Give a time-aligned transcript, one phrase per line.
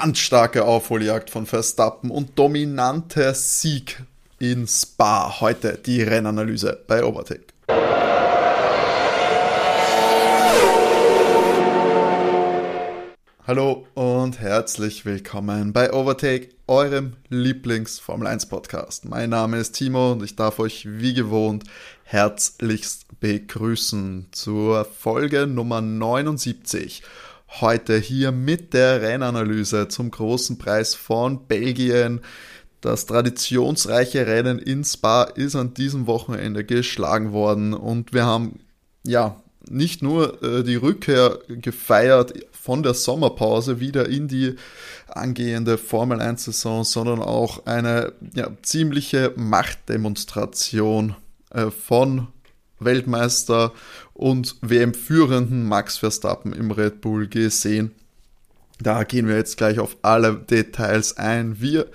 [0.00, 4.00] ganz starke Aufholjagd von Verstappen und dominanter Sieg
[4.38, 5.40] in Spa.
[5.40, 7.46] Heute die Rennanalyse bei Overtake.
[13.44, 19.04] Hallo und herzlich willkommen bei Overtake, eurem Lieblings-Formel 1 Podcast.
[19.04, 21.64] Mein Name ist Timo und ich darf euch wie gewohnt
[22.04, 27.02] herzlichst begrüßen zur Folge Nummer 79.
[27.48, 32.20] Heute hier mit der Rennanalyse zum großen Preis von Belgien.
[32.80, 38.60] Das traditionsreiche Rennen in Spa ist an diesem Wochenende geschlagen worden und wir haben
[39.04, 44.54] ja nicht nur äh, die Rückkehr gefeiert von der Sommerpause wieder in die
[45.08, 51.16] angehende Formel 1 Saison, sondern auch eine ja, ziemliche Machtdemonstration
[51.50, 52.28] äh, von
[52.80, 53.72] Weltmeister
[54.14, 57.92] und WM-führenden Max Verstappen im Red Bull gesehen.
[58.80, 61.60] Da gehen wir jetzt gleich auf alle Details ein.
[61.60, 61.86] Wir,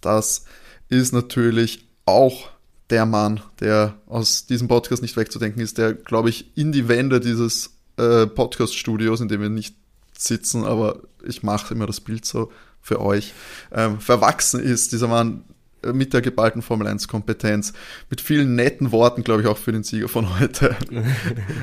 [0.00, 0.44] das
[0.88, 2.50] ist natürlich auch
[2.90, 7.20] der Mann, der aus diesem Podcast nicht wegzudenken ist, der, glaube ich, in die Wände
[7.20, 9.76] dieses äh, Podcast-Studios, in dem wir nicht
[10.16, 13.32] sitzen, aber ich mache immer das Bild so für euch,
[13.72, 14.92] ähm, verwachsen ist.
[14.92, 15.44] Dieser Mann
[15.92, 17.72] mit der geballten Formel 1 Kompetenz,
[18.08, 20.76] mit vielen netten Worten, glaube ich, auch für den Sieger von heute.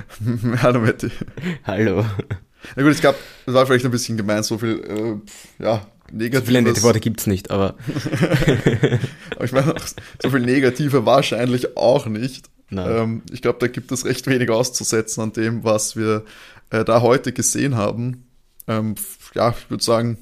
[0.62, 1.12] Hallo Matti.
[1.64, 2.06] Hallo.
[2.76, 4.80] Na gut, es gab, es war vielleicht ein bisschen gemein, so viel,
[5.60, 6.40] äh, ja, Negatives.
[6.40, 7.76] So viele nette Worte gibt es nicht, aber.
[9.36, 9.76] aber ich meine,
[10.22, 12.50] so viel Negative wahrscheinlich auch nicht.
[12.72, 16.26] Ähm, ich glaube, da gibt es recht wenig auszusetzen an dem, was wir
[16.70, 18.26] äh, da heute gesehen haben.
[18.68, 18.96] Ähm,
[19.34, 20.18] ja, ich würde sagen,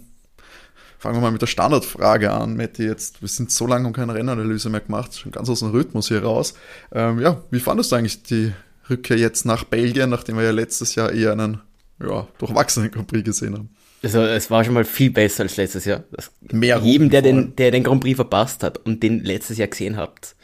[1.06, 2.84] fangen wir mal mit der Standardfrage an, Matti.
[2.84, 6.08] Jetzt, wir sind so lange und keine Rennanalyse mehr gemacht, schon ganz aus dem Rhythmus
[6.08, 6.56] hier raus.
[6.92, 8.54] Ähm, ja, wie fandest du eigentlich die
[8.90, 11.62] Rückkehr jetzt nach Belgien, nachdem wir ja letztes Jahr eher einen
[12.02, 13.70] ja, durchwachsenen Grand Prix gesehen haben?
[14.02, 16.06] Also es war schon mal viel besser als letztes Jahr.
[16.12, 19.68] Das Mehr jedem, der den, der den Grand Prix verpasst hat und den letztes Jahr
[19.68, 20.36] gesehen habt,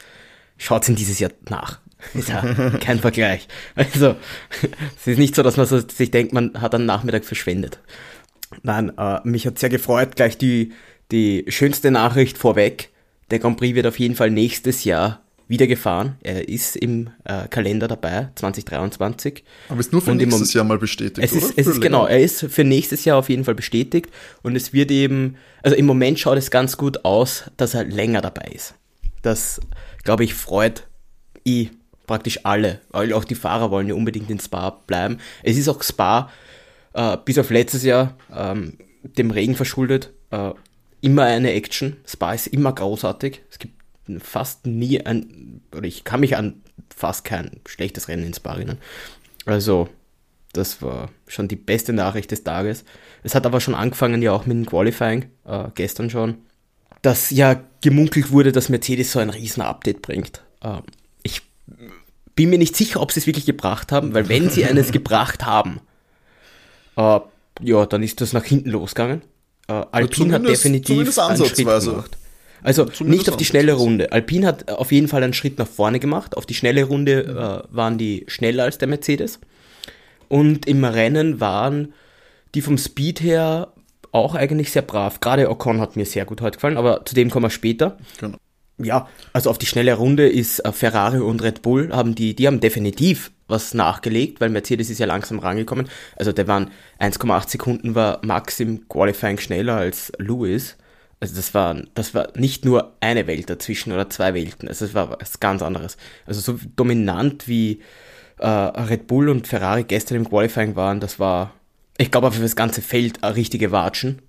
[0.58, 1.80] schaut ihn dieses Jahr nach.
[2.14, 2.40] Ist ja
[2.78, 3.48] kein Vergleich.
[3.74, 4.14] Also
[4.96, 7.80] es ist nicht so, dass man so, sich denkt, man hat einen Nachmittag verschwendet.
[8.62, 10.72] Nein, äh, mich hat sehr gefreut, gleich die,
[11.10, 12.90] die schönste Nachricht vorweg.
[13.30, 16.16] Der Grand Prix wird auf jeden Fall nächstes Jahr wieder gefahren.
[16.22, 19.44] Er ist im äh, Kalender dabei, 2023.
[19.68, 21.54] Aber ist nur für und nächstes Jahr mal bestätigt, es ist, oder?
[21.56, 24.10] Es ist genau, er ist für nächstes Jahr auf jeden Fall bestätigt
[24.42, 28.22] und es wird eben, also im Moment schaut es ganz gut aus, dass er länger
[28.22, 28.74] dabei ist.
[29.20, 29.60] Das,
[30.04, 30.86] glaube ich, freut
[31.44, 31.68] eh
[32.06, 35.18] praktisch alle, weil auch die Fahrer wollen ja unbedingt in Spa bleiben.
[35.42, 36.30] Es ist auch Spa
[36.94, 40.50] äh, bis auf letztes Jahr ähm, dem Regen verschuldet, äh,
[41.00, 41.96] immer eine Action.
[42.06, 43.42] Spa ist immer großartig.
[43.50, 43.74] Es gibt
[44.18, 46.62] fast nie ein, oder ich kann mich an
[46.94, 48.78] fast kein schlechtes Rennen in Spa erinnern.
[49.44, 49.88] Also,
[50.52, 52.84] das war schon die beste Nachricht des Tages.
[53.22, 56.38] Es hat aber schon angefangen, ja auch mit dem Qualifying, äh, gestern schon,
[57.00, 60.42] dass ja gemunkelt wurde, dass Mercedes so ein riesen Update bringt.
[60.60, 60.80] Äh,
[61.22, 61.42] ich
[62.34, 65.44] bin mir nicht sicher, ob sie es wirklich gebracht haben, weil wenn sie eines gebracht
[65.44, 65.80] haben,
[67.02, 67.20] äh,
[67.60, 69.22] ja, dann ist das nach hinten losgegangen.
[69.68, 72.18] Äh, Alpine hat definitiv einen Schritt gemacht.
[72.64, 74.12] Also zumindest nicht auf die schnelle Runde.
[74.12, 76.36] Alpine hat auf jeden Fall einen Schritt nach vorne gemacht.
[76.36, 79.40] Auf die schnelle Runde äh, waren die schneller als der Mercedes.
[80.28, 81.92] Und im Rennen waren
[82.54, 83.72] die vom Speed her
[84.12, 85.20] auch eigentlich sehr brav.
[85.20, 87.98] Gerade Ocon hat mir sehr gut heute gefallen, aber zu dem kommen wir später.
[88.18, 88.36] Genau.
[88.78, 92.46] Ja, also auf die schnelle Runde ist äh, Ferrari und Red Bull haben die, die
[92.46, 95.88] haben definitiv was nachgelegt, weil Mercedes ist ja langsam rangekommen.
[96.16, 100.76] Also der waren 1,8 Sekunden war Max im Qualifying schneller als Lewis.
[101.20, 104.66] Also das war, das war nicht nur eine Welt dazwischen oder zwei Welten.
[104.66, 105.96] Also es war was ganz anderes.
[106.26, 107.80] Also so dominant wie
[108.38, 111.54] äh, Red Bull und Ferrari gestern im Qualifying waren, das war,
[111.96, 114.20] ich glaube, für das ganze Feld eine richtige Watschen.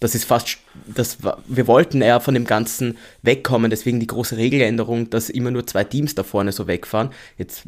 [0.00, 4.36] Das ist fast, das war, wir wollten eher von dem Ganzen wegkommen, deswegen die große
[4.36, 7.10] Regeländerung, dass immer nur zwei Teams da vorne so wegfahren.
[7.38, 7.62] Jetzt,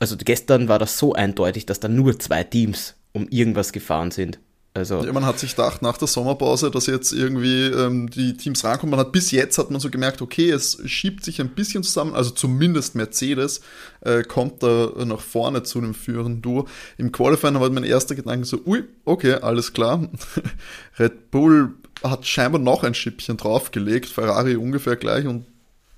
[0.00, 4.40] also gestern war das so eindeutig, dass da nur zwei Teams um irgendwas gefahren sind.
[4.72, 8.62] Also ja, man hat sich gedacht, nach der Sommerpause, dass jetzt irgendwie ähm, die Teams
[8.62, 8.92] rankommen.
[8.92, 12.14] Man hat bis jetzt hat man so gemerkt, okay, es schiebt sich ein bisschen zusammen,
[12.14, 13.62] also zumindest Mercedes
[14.02, 16.68] äh, kommt da nach vorne zu dem führenden Duo.
[16.98, 20.08] Im Qualifying war mein erster Gedanke so, ui, okay, alles klar.
[21.00, 21.74] Red Bull
[22.04, 25.46] hat scheinbar noch ein Schippchen draufgelegt, Ferrari ungefähr gleich und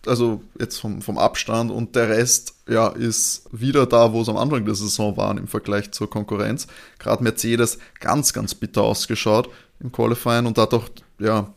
[0.07, 4.37] also jetzt vom, vom Abstand und der Rest ja, ist wieder da, wo es am
[4.37, 6.67] Anfang der Saison waren im Vergleich zur Konkurrenz.
[6.99, 9.49] Gerade Mercedes ganz, ganz bitter ausgeschaut
[9.81, 11.53] im Qualifying und dadurch, ja,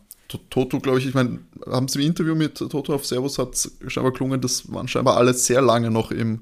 [0.49, 4.11] Toto, glaube ich, ich meine, haben sie im Interview mit Toto auf Servus hat scheinbar
[4.11, 6.41] gelungen, das waren scheinbar alle sehr lange noch im,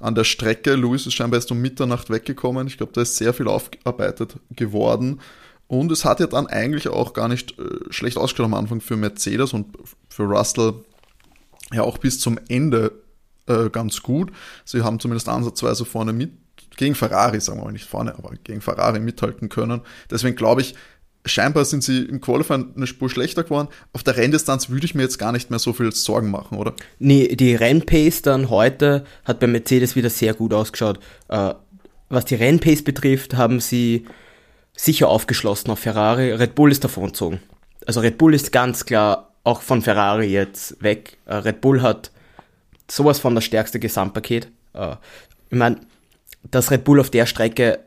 [0.00, 0.74] an der Strecke.
[0.74, 2.66] Luis ist scheinbar erst um Mitternacht weggekommen.
[2.66, 5.20] Ich glaube, da ist sehr viel aufgearbeitet geworden.
[5.68, 8.96] Und es hat ja dann eigentlich auch gar nicht äh, schlecht ausgeschaut am Anfang für
[8.96, 9.78] Mercedes und
[10.08, 10.74] für Russell
[11.74, 12.92] ja auch bis zum Ende
[13.46, 14.32] äh, ganz gut.
[14.64, 16.32] Sie haben zumindest ansatzweise vorne mit,
[16.76, 19.82] gegen Ferrari, sagen wir mal nicht vorne, aber gegen Ferrari mithalten können.
[20.10, 20.74] Deswegen glaube ich,
[21.24, 23.68] scheinbar sind sie im Qualifying eine Spur schlechter geworden.
[23.92, 26.74] Auf der Renndistanz würde ich mir jetzt gar nicht mehr so viel Sorgen machen, oder?
[26.98, 30.98] Nee, die Rennpace dann heute hat bei Mercedes wieder sehr gut ausgeschaut.
[31.28, 31.54] Äh,
[32.08, 34.06] was die Rennpace betrifft, haben sie
[34.76, 36.32] sicher aufgeschlossen auf Ferrari.
[36.32, 37.40] Red Bull ist davongezogen.
[37.86, 41.18] Also Red Bull ist ganz klar auch von Ferrari jetzt weg.
[41.26, 42.10] Äh, Red Bull hat
[42.90, 44.48] sowas von das stärkste Gesamtpaket.
[44.72, 44.96] Äh,
[45.50, 45.80] ich meine,
[46.50, 47.80] dass Red Bull auf der Strecke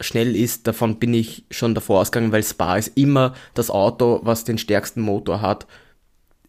[0.00, 4.44] schnell ist, davon bin ich schon davor ausgegangen, weil Spa ist immer das Auto, was
[4.44, 5.66] den stärksten Motor hat,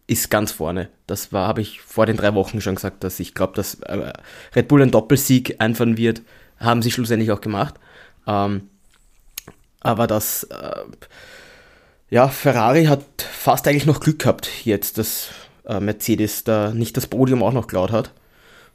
[0.06, 0.88] ist ganz vorne.
[1.06, 4.12] Das war, habe ich vor den drei Wochen schon gesagt, dass ich glaube, dass äh,
[4.54, 6.22] Red Bull einen Doppelsieg einfahren wird,
[6.58, 7.74] haben sie schlussendlich auch gemacht.
[8.26, 8.68] Ähm,
[9.80, 10.82] aber das, äh,
[12.10, 15.28] ja, Ferrari hat fast eigentlich noch Glück gehabt jetzt, dass
[15.64, 18.12] äh, Mercedes da nicht das Podium auch noch klaut hat.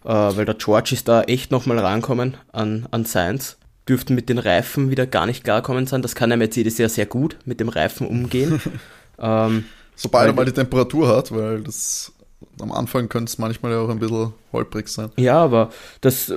[0.05, 3.57] Äh, weil der George ist da echt nochmal rankommen an, an Sainz.
[3.89, 6.01] Dürften mit den Reifen wieder gar nicht klarkommen sein.
[6.01, 8.61] Das kann der Mercedes ja sehr gut mit dem Reifen umgehen.
[9.19, 9.65] ähm,
[9.95, 12.11] Sobald er mal die Temperatur hat, weil das
[12.59, 15.11] am Anfang könnte es manchmal ja auch ein bisschen holprig sein.
[15.17, 15.71] Ja, aber
[16.01, 16.31] das,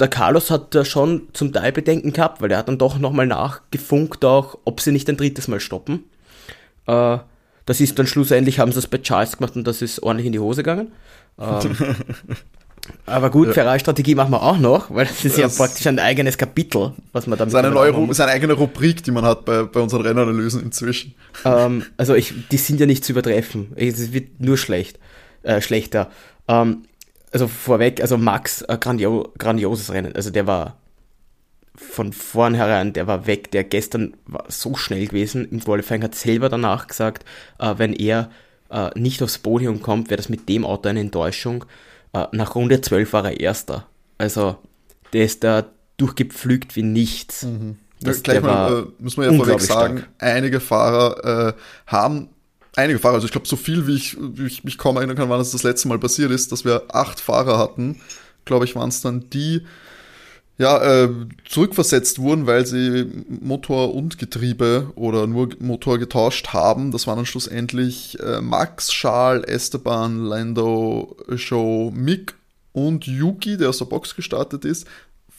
[0.00, 3.26] der Carlos hat da schon zum Teil Bedenken gehabt, weil er hat dann doch nochmal
[3.26, 6.04] nachgefunkt auch, ob sie nicht ein drittes Mal stoppen.
[6.86, 7.18] Äh,
[7.66, 10.32] das ist dann schlussendlich, haben sie es bei Charles gemacht und das ist ordentlich in
[10.32, 10.92] die Hose gegangen.
[11.38, 11.76] Ähm,
[13.06, 13.52] aber gut, ja.
[13.54, 17.26] Ferrari-Strategie machen wir auch noch, weil das ist das ja praktisch ein eigenes Kapitel, was
[17.26, 21.14] man damit seine neue seine eigene Rubrik, die man hat bei, bei unseren Rennanalysen inzwischen.
[21.44, 23.72] Ähm, also ich, die sind ja nicht zu übertreffen.
[23.76, 24.98] Es wird nur schlecht,
[25.42, 26.10] äh, schlechter.
[26.48, 26.82] Ähm,
[27.32, 30.14] also vorweg, also Max, äh, grandio grandioses Rennen.
[30.14, 30.76] Also der war
[31.76, 33.50] von vornherein, der war weg.
[33.50, 35.48] Der gestern war so schnell gewesen.
[35.50, 37.24] Im Qualifying hat selber danach gesagt,
[37.58, 38.30] äh, wenn er
[38.70, 41.64] äh, nicht aufs Podium kommt, wäre das mit dem Auto eine Enttäuschung.
[42.12, 43.86] Äh, nach Runde 12 war er Erster.
[44.18, 44.56] Also
[45.12, 45.66] der ist da
[45.96, 47.44] durchgepflügt wie nichts.
[47.44, 47.76] Mhm.
[48.00, 50.10] Das, Gleich mal, äh, muss man ja vorweg sagen, stark.
[50.18, 52.28] einige Fahrer äh, haben
[52.76, 55.28] einige Fahrer, also ich glaube, so viel wie ich, wie ich mich kaum erinnern kann,
[55.28, 58.00] wann es das letzte Mal passiert ist, dass wir acht Fahrer hatten,
[58.44, 59.62] glaube ich, waren es dann die,
[60.56, 61.08] ja, äh,
[61.48, 66.92] zurückversetzt wurden, weil sie Motor und Getriebe oder nur Motor getauscht haben.
[66.92, 72.34] Das waren dann schlussendlich äh, Max, Charles, Esteban, Lando, Show, Mick
[72.72, 74.86] und Yuki, der aus der Box gestartet ist.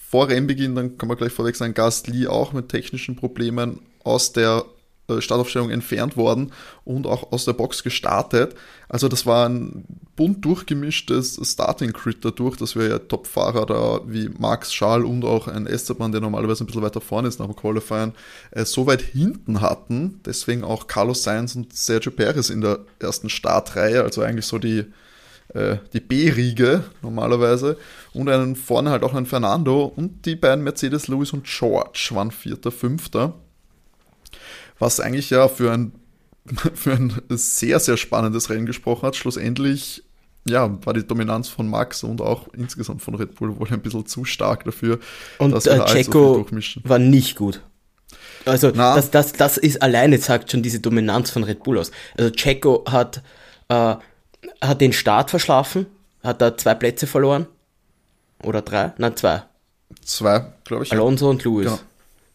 [0.10, 4.66] Vor Rennbeginn, dann kann man gleich vorweg sagen, Gastly auch mit technischen Problemen aus der
[5.08, 6.52] äh, Startaufstellung entfernt worden
[6.84, 8.54] und auch aus der Box gestartet.
[8.90, 9.86] Also das war ein
[10.16, 15.48] bunt durchgemischtes Starting Crit dadurch, dass wir ja Top-Fahrer da wie Max Schal und auch
[15.48, 18.14] ein Esteban, der normalerweise ein bisschen weiter vorne ist nach dem Qualifying,
[18.52, 20.22] äh, so weit hinten hatten.
[20.26, 24.86] Deswegen auch Carlos Sainz und Sergio Perez in der ersten Startreihe, also eigentlich so die
[25.54, 27.78] äh, die B-Riege normalerweise
[28.14, 32.32] und einen vorne halt auch einen Fernando und die beiden Mercedes, Lewis und George waren
[32.32, 33.36] Vierter, Fünfter
[34.80, 35.94] was eigentlich ja für ein,
[36.74, 39.16] für ein sehr, sehr spannendes Rennen gesprochen hat.
[39.16, 40.04] Schlussendlich
[40.48, 44.06] ja, war die Dominanz von Max und auch insgesamt von Red Bull wohl ein bisschen
[44.06, 45.00] zu stark dafür,
[45.40, 47.62] und, dass äh, Checo so war nicht gut.
[48.46, 51.92] Also das, das, das ist alleine sagt schon diese Dominanz von Red Bull aus.
[52.16, 53.24] Also Checo hat,
[53.70, 53.96] äh,
[54.62, 55.88] hat den Start verschlafen,
[56.24, 57.48] hat da zwei Plätze verloren.
[58.44, 58.94] Oder drei?
[58.98, 59.44] Nein, zwei.
[60.04, 60.92] Zwei, glaube ich.
[60.92, 61.66] Alonso und Lewis.
[61.66, 61.80] Genau.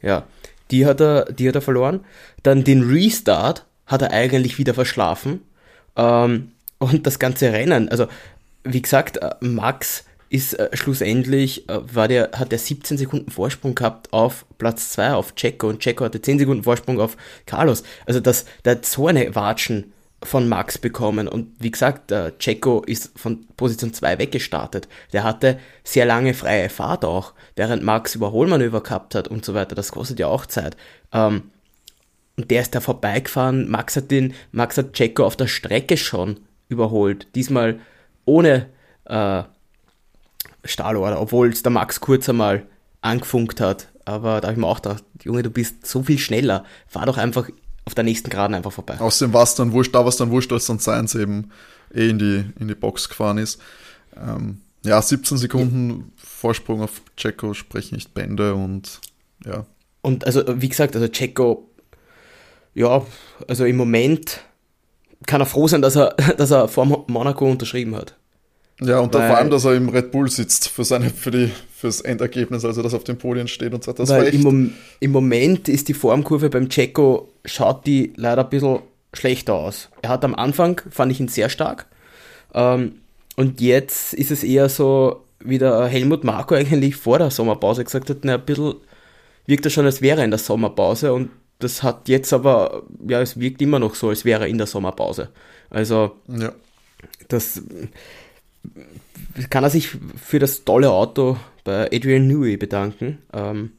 [0.03, 0.25] Ja
[0.71, 2.01] die hat er, die hat er verloren.
[2.43, 5.43] Dann den Restart hat er eigentlich wieder verschlafen.
[5.97, 8.09] Ähm, und das ganze Rennen, also
[8.65, 13.75] wie gesagt, äh, Max ist äh, schlussendlich, äh, war der, hat der 17 Sekunden Vorsprung
[13.75, 17.83] gehabt auf Platz 2 auf Checo und Checo hatte 10 Sekunden Vorsprung auf Carlos.
[18.07, 21.29] Also das, der hat so eine Watschen von Max bekommen.
[21.29, 24.89] Und wie gesagt, der Checo ist von Position 2 weggestartet.
[25.13, 29.75] Der hatte sehr lange freie Fahrt auch, während Max Überholmanöver gehabt hat und so weiter.
[29.75, 30.77] Das kostet ja auch Zeit.
[31.13, 31.51] Ähm,
[32.37, 33.69] und der ist da vorbeigefahren.
[33.69, 36.39] Max hat den, Max hat Checo auf der Strecke schon
[36.71, 37.27] überholt.
[37.35, 37.81] Diesmal
[38.25, 38.67] ohne
[39.05, 39.43] äh,
[40.65, 42.67] Stahlorder, obwohl es der Max kurz einmal
[43.03, 43.89] angefunkt hat.
[44.05, 46.65] Aber da habe ich mir auch gedacht, Junge, du bist so viel schneller.
[46.87, 47.49] Fahr doch einfach
[47.85, 48.99] auf der nächsten Geraden einfach vorbei.
[48.99, 51.51] Außerdem war es dann wurscht, da war es dann wurscht, als dann Science eben
[51.93, 53.61] eh in die, in die Box gefahren ist.
[54.17, 56.05] Ähm, ja, 17 Sekunden ja.
[56.17, 59.01] Vorsprung auf Checo sprechen nicht Bände und
[59.45, 59.67] ja.
[60.03, 61.69] Und also, wie gesagt, also Checo,
[62.75, 63.05] ja,
[63.47, 64.41] also im Moment
[65.27, 68.15] kann er froh sein, dass er, dass er vor Monaco unterschrieben hat.
[68.81, 71.51] Ja, und Weil, vor allem, dass er im Red Bull sitzt für seine, für die,
[71.77, 73.93] fürs Endergebnis, also das auf den Podien steht und so.
[73.93, 78.51] Das Weil im, Mom im, Moment ist die Formkurve beim Checo, schaut die leider ein
[78.51, 78.79] bisschen
[79.13, 79.91] schlechter aus.
[80.01, 81.87] Er hat am Anfang, fand ich ihn sehr stark.
[82.55, 82.93] Ähm,
[83.37, 88.09] und jetzt ist es eher so, wie der Helmut Marko eigentlich vor der Sommerpause gesagt
[88.09, 88.77] hat, na, ein bisschen
[89.47, 93.21] wirkt er schon, als wäre er in der Sommerpause und das hat jetzt aber, ja,
[93.21, 95.29] es wirkt immer noch so, als wäre er in der Sommerpause.
[95.71, 96.53] Also, ja.
[97.29, 97.63] das
[99.49, 103.19] kann er sich für das tolle Auto bei Adrian Newey bedanken.
[103.33, 103.73] Ähm,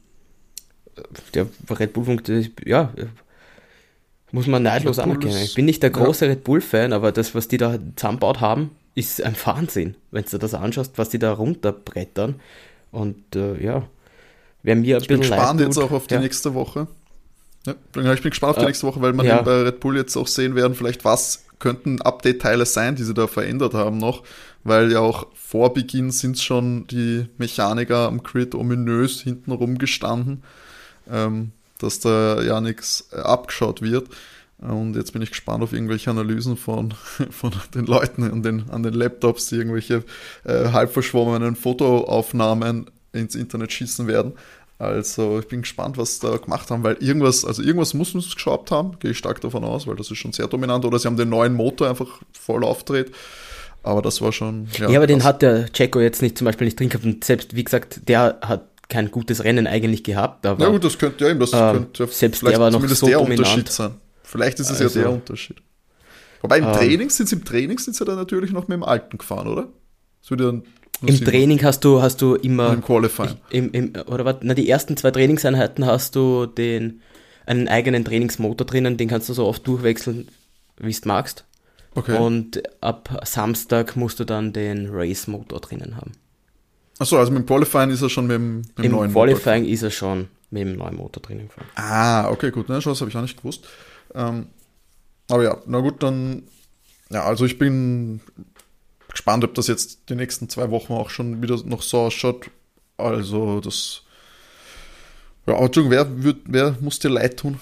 [1.34, 2.22] der Red Bull-Funk,
[2.64, 2.92] ja,
[4.30, 5.42] muss man neidlos anerkennen.
[5.42, 6.32] Ich bin nicht der große ja.
[6.32, 10.54] Red Bull-Fan, aber das, was die da zusammenbaut haben, ist ein Wahnsinn, wenn du das
[10.54, 12.40] anschaust, was die da runterbrettern.
[12.90, 13.86] Und äh, ja,
[14.62, 16.20] wer mir ein ich bisschen bin gespannt jetzt auch auf die ja.
[16.20, 16.88] nächste Woche.
[17.66, 19.40] Ja, ich bin gespannt auf die äh, nächste Woche, weil man ja.
[19.42, 23.28] bei Red Bull jetzt auch sehen werden, vielleicht was könnten Update-Teile sein, die sie da
[23.28, 24.24] verändert haben noch,
[24.64, 30.42] weil ja auch vor Beginn sind schon die Mechaniker am Grid ominös hinten rumgestanden,
[31.08, 34.08] ähm, dass da ja nichts äh, abgeschaut wird.
[34.58, 36.94] Und jetzt bin ich gespannt auf irgendwelche Analysen von,
[37.30, 40.02] von den Leuten an den, an den Laptops, die irgendwelche
[40.44, 44.32] äh, halb verschwommenen Fotoaufnahmen ins Internet schießen werden.
[44.82, 48.34] Also ich bin gespannt, was sie da gemacht haben, weil irgendwas, also irgendwas muss uns
[48.34, 50.84] geschraubt haben, gehe ich stark davon aus, weil das ist schon sehr dominant.
[50.84, 53.12] Oder sie haben den neuen Motor einfach voll aufgedreht.
[53.84, 54.66] Aber das war schon.
[54.78, 57.04] Ja, ja aber den hat der Checo jetzt nicht zum Beispiel nicht drin gehabt.
[57.04, 60.44] Und selbst, wie gesagt, der hat kein gutes Rennen eigentlich gehabt.
[60.46, 63.06] Aber, ja gut, das könnte ja eben, das äh, könnte selbst der war noch so
[63.06, 63.38] der dominant.
[63.38, 63.94] Unterschied sein.
[64.24, 65.58] Vielleicht ist es also, ja der Unterschied.
[66.40, 68.82] Wobei im ähm, Training sind sie im Training sind sie dann natürlich noch mit dem
[68.82, 69.68] Alten gefahren, oder?
[70.22, 70.62] Das würde dann
[71.02, 72.72] im Training hast du, hast du immer.
[72.72, 73.36] Im Qualifying.
[73.50, 74.36] Im, im, oder was?
[74.42, 77.00] Na, die ersten zwei Trainingseinheiten hast du den,
[77.46, 80.28] einen eigenen Trainingsmotor drinnen, den kannst du so oft durchwechseln,
[80.78, 81.44] wie du magst.
[81.94, 82.16] Okay.
[82.16, 86.12] Und ab Samstag musst du dann den Race-Motor drinnen haben.
[86.98, 89.62] Achso, also mit dem Qualifying ist er schon mit dem, mit dem Im neuen Qualifying
[89.62, 89.74] Motor.
[89.74, 91.68] ist er schon mit dem neuen Motor drinnen gefahren.
[91.74, 93.66] Ah, okay, gut, ne, das habe ich auch nicht gewusst.
[94.14, 94.46] Ähm,
[95.28, 96.44] aber ja, na gut, dann.
[97.10, 98.20] Ja, also ich bin
[99.12, 102.50] gespannt, ob das jetzt die nächsten zwei Wochen auch schon wieder noch so ausschaut.
[102.96, 104.02] Also das.
[105.46, 107.58] Ja, Entschuldigung, wer, wird, wer muss dir leid tun?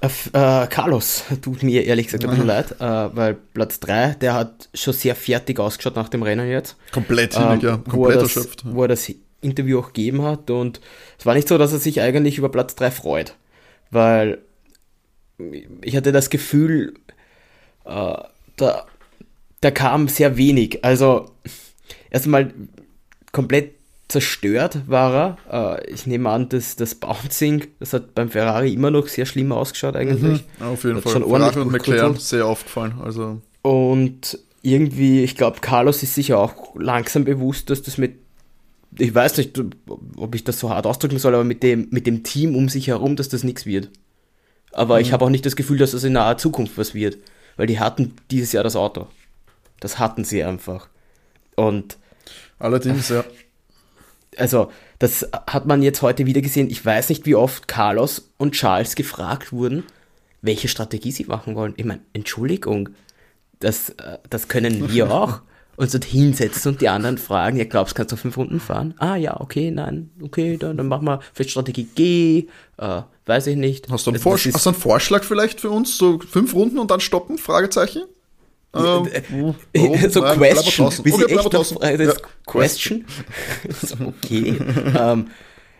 [0.00, 4.34] Äh, äh, Carlos tut mir ehrlich gesagt ein bisschen leid, äh, weil Platz 3, der
[4.34, 6.76] hat schon sehr fertig ausgeschaut nach dem Rennen jetzt.
[6.90, 7.76] Komplett hinnig, ähm, ja.
[7.76, 8.62] Komplett wo er, das, erschöpft.
[8.64, 10.80] wo er das Interview auch gegeben hat und
[11.18, 13.36] es war nicht so, dass er sich eigentlich über Platz 3 freut,
[13.90, 14.38] weil
[15.82, 16.94] ich hatte das Gefühl,
[17.84, 18.14] äh,
[18.56, 18.86] da
[19.62, 20.84] da kam sehr wenig.
[20.84, 21.30] Also
[22.10, 22.52] erstmal
[23.32, 23.72] komplett
[24.08, 25.78] zerstört war er.
[25.80, 29.50] Äh, ich nehme an, dass das Bouncing, das hat beim Ferrari immer noch sehr schlimm
[29.52, 30.44] ausgeschaut eigentlich.
[30.58, 31.12] Mhm, auf jeden Fall.
[31.12, 32.94] Schon Ferrari und McLaren sehr aufgefallen.
[33.02, 33.40] Also.
[33.62, 38.16] Und irgendwie, ich glaube, Carlos ist sich auch langsam bewusst, dass das mit
[38.98, 39.58] ich weiß nicht,
[40.16, 42.88] ob ich das so hart ausdrücken soll, aber mit dem, mit dem Team um sich
[42.88, 43.88] herum, dass das nichts wird.
[44.70, 45.00] Aber mhm.
[45.00, 47.16] ich habe auch nicht das Gefühl, dass das in naher Zukunft was wird,
[47.56, 49.06] weil die hatten dieses Jahr das Auto.
[49.82, 50.88] Das hatten sie einfach.
[51.56, 51.98] Und.
[52.58, 53.24] Allerdings, ja.
[54.36, 54.70] Also,
[55.00, 56.70] das hat man jetzt heute wieder gesehen.
[56.70, 59.82] Ich weiß nicht, wie oft Carlos und Charles gefragt wurden,
[60.40, 61.74] welche Strategie sie machen wollen.
[61.76, 62.90] Ich meine, Entschuldigung,
[63.58, 65.40] das, äh, das können wir auch.
[65.76, 68.94] uns dort hinsetzen und die anderen fragen, ja, glaubst du, kannst du fünf Runden fahren?
[68.98, 72.46] Ah, ja, okay, nein, okay, dann, dann machen wir vielleicht Strategie G,
[72.76, 73.90] äh, weiß ich nicht.
[73.90, 75.98] Hast du, einen Vorsch hast du einen Vorschlag vielleicht für uns?
[75.98, 77.38] So fünf Runden und dann stoppen?
[77.38, 78.02] Fragezeichen?
[78.74, 79.08] Ähm,
[79.74, 80.10] warum?
[80.10, 82.12] so Nein, Question, wie sie echt noch, äh, ja,
[82.46, 83.04] Question.
[84.06, 84.56] okay.
[84.98, 85.26] ähm,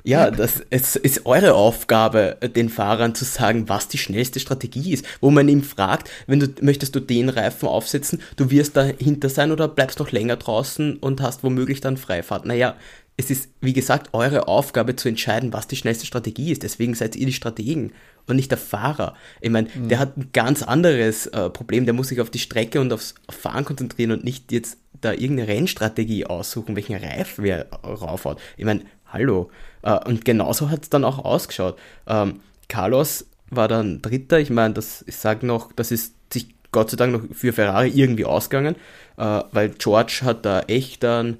[0.04, 5.04] ja, das es ist eure Aufgabe, den Fahrern zu sagen, was die schnellste Strategie ist.
[5.20, 9.52] Wo man ihm fragt, wenn du möchtest du den Reifen aufsetzen, du wirst dahinter sein
[9.52, 12.46] oder bleibst noch länger draußen und hast womöglich dann Freifahrt.
[12.46, 12.74] Naja,
[13.16, 16.62] es ist, wie gesagt, eure Aufgabe zu entscheiden, was die schnellste Strategie ist.
[16.62, 17.92] Deswegen seid ihr die Strategen
[18.26, 19.14] und nicht der Fahrer.
[19.40, 19.88] Ich meine, mhm.
[19.88, 21.84] der hat ein ganz anderes äh, Problem.
[21.84, 25.48] Der muss sich auf die Strecke und aufs Fahren konzentrieren und nicht jetzt da irgendeine
[25.48, 28.40] Rennstrategie aussuchen, welchen Reifen er raufhaut.
[28.56, 29.50] Ich meine, hallo.
[29.82, 31.78] Äh, und genauso hat es dann auch ausgeschaut.
[32.06, 34.40] Ähm, Carlos war dann Dritter.
[34.40, 37.90] Ich meine, das, ich sage noch, das ist sich Gott sei Dank noch für Ferrari
[37.90, 38.76] irgendwie ausgegangen,
[39.18, 41.38] äh, weil George hat da echt dann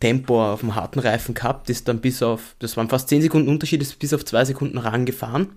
[0.00, 3.48] Tempo auf dem harten Reifen gehabt, ist dann bis auf, das waren fast 10 Sekunden
[3.48, 5.50] Unterschied, ist bis auf 2 Sekunden rangefahren.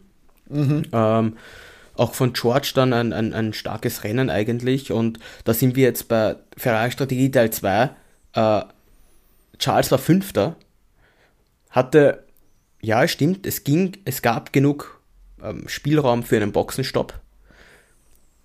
[0.49, 0.83] Mhm.
[0.91, 1.37] Ähm,
[1.95, 4.91] auch von George dann ein, ein, ein, starkes Rennen eigentlich.
[4.91, 7.89] Und da sind wir jetzt bei Ferrari Strategie Teil 2.
[8.33, 8.61] Äh,
[9.59, 10.55] Charles war Fünfter,
[11.69, 12.23] hatte,
[12.81, 14.99] ja, stimmt, es ging, es gab genug
[15.41, 17.13] ähm, Spielraum für einen Boxenstopp,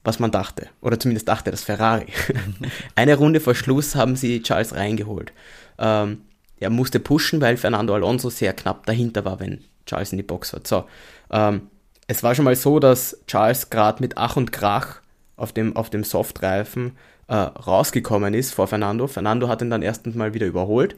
[0.05, 0.69] was man dachte.
[0.81, 2.07] Oder zumindest dachte das Ferrari.
[2.95, 5.33] Eine Runde vor Schluss haben sie Charles reingeholt.
[5.79, 6.23] Ähm,
[6.61, 10.53] er musste pushen, weil Fernando Alonso sehr knapp dahinter war, wenn Charles in die Box
[10.53, 10.61] war.
[10.65, 10.85] So,
[11.31, 11.69] ähm,
[12.07, 15.01] es war schon mal so, dass Charles gerade mit Ach und Krach
[15.37, 16.97] auf dem, auf dem Softreifen
[17.29, 19.07] äh, rausgekommen ist vor Fernando.
[19.07, 20.97] Fernando hat ihn dann erstens mal wieder überholt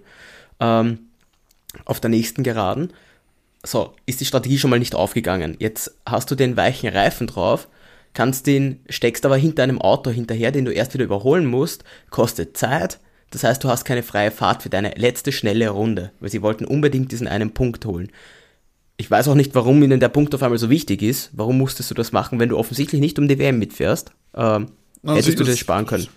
[0.60, 1.00] ähm,
[1.84, 2.92] auf der nächsten Geraden.
[3.62, 5.56] So, ist die Strategie schon mal nicht aufgegangen.
[5.58, 7.68] Jetzt hast du den weichen Reifen drauf,
[8.14, 12.56] kannst den, steckst aber hinter einem Auto hinterher, den du erst wieder überholen musst, kostet
[12.56, 13.00] Zeit.
[13.30, 16.64] Das heißt, du hast keine freie Fahrt für deine letzte schnelle Runde, weil sie wollten
[16.64, 18.10] unbedingt diesen einen Punkt holen.
[18.96, 21.30] Ich weiß auch nicht, warum ihnen der Punkt auf einmal so wichtig ist.
[21.32, 24.10] Warum musstest du das machen, wenn du offensichtlich nicht um die WM mitfährst?
[24.34, 24.72] Ähm,
[25.02, 26.08] also hättest du das sparen können.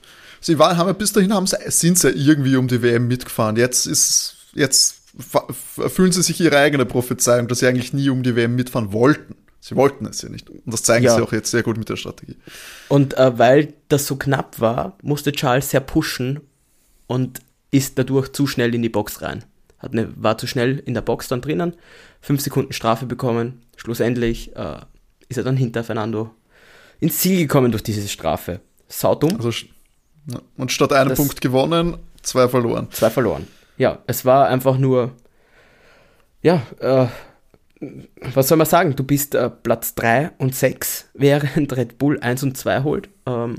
[0.41, 3.08] Sie waren, haben ja bis dahin haben sie, sind sie ja irgendwie um die WM
[3.08, 3.55] mitgefahren.
[3.55, 4.98] Jetzt ist, jetzt
[5.77, 9.36] erfüllen sie sich ihre eigene Prophezeiung, dass sie eigentlich nie um die WM mitfahren wollten.
[9.62, 10.50] Sie wollten es ja nicht.
[10.50, 11.15] Und das zeigen ja.
[11.15, 12.36] sie auch jetzt sehr gut mit der Strategie.
[12.89, 16.41] Und äh, weil das so knapp war, musste Charles sehr pushen
[17.08, 17.40] und
[17.72, 19.44] ist dadurch zu schnell in die Box rein.
[19.80, 21.76] Hat eine, war zu schnell in der Box dann drinnen,
[22.22, 23.62] fünf Sekunden Strafe bekommen.
[23.76, 24.78] Schlussendlich äh,
[25.28, 26.32] ist er dann hinter Fernando
[27.00, 28.62] ins Ziel gekommen durch diese Strafe.
[28.88, 29.36] Saudumm.
[29.36, 29.52] Also,
[30.58, 32.88] und statt einem Punkt gewonnen, zwei verloren.
[32.92, 33.48] Zwei verloren.
[33.78, 35.12] Ja, es war einfach nur,
[36.42, 37.08] ja, äh,
[38.34, 38.96] was soll man sagen?
[38.96, 43.10] Du bist äh, Platz 3 und 6, während Red Bull 1 und 2 holt.
[43.26, 43.56] Ähm,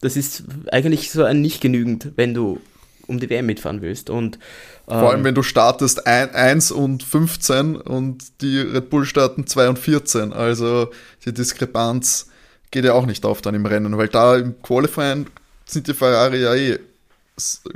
[0.00, 2.60] das ist eigentlich so ein nicht genügend, wenn du
[3.06, 4.10] um die WM mitfahren willst.
[4.10, 4.36] Und,
[4.86, 9.70] ähm, Vor allem, wenn du startest 1 und 15 und die Red Bull starten 2
[9.70, 10.32] und 14.
[10.32, 10.90] Also
[11.24, 12.28] die Diskrepanz
[12.70, 15.26] geht ja auch nicht auf dann im Rennen, weil da im Qualifying
[15.64, 16.78] sind die Ferrari ja eh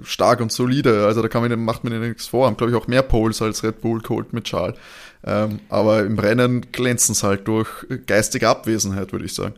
[0.02, 1.07] stark und solide.
[1.07, 2.47] Also da kann man, macht man ihnen nichts vor.
[2.47, 4.76] Haben, glaube ich, auch mehr Poles als Red Bull geholt mit Charles.
[5.25, 7.69] Ähm, aber im Rennen glänzen es halt durch
[8.07, 9.55] geistige Abwesenheit, würde ich sagen.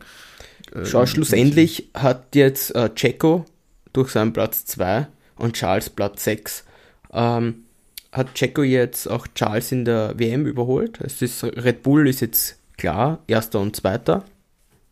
[0.73, 3.45] Äh, Schau, schlussendlich hat jetzt äh, Checo
[3.93, 5.07] durch seinen Platz 2
[5.37, 6.65] und Charles Platz 6
[7.13, 7.65] ähm,
[8.11, 10.99] hat Checo jetzt auch Charles in der WM überholt.
[11.01, 14.23] Es ist, Red Bull ist jetzt klar, erster und zweiter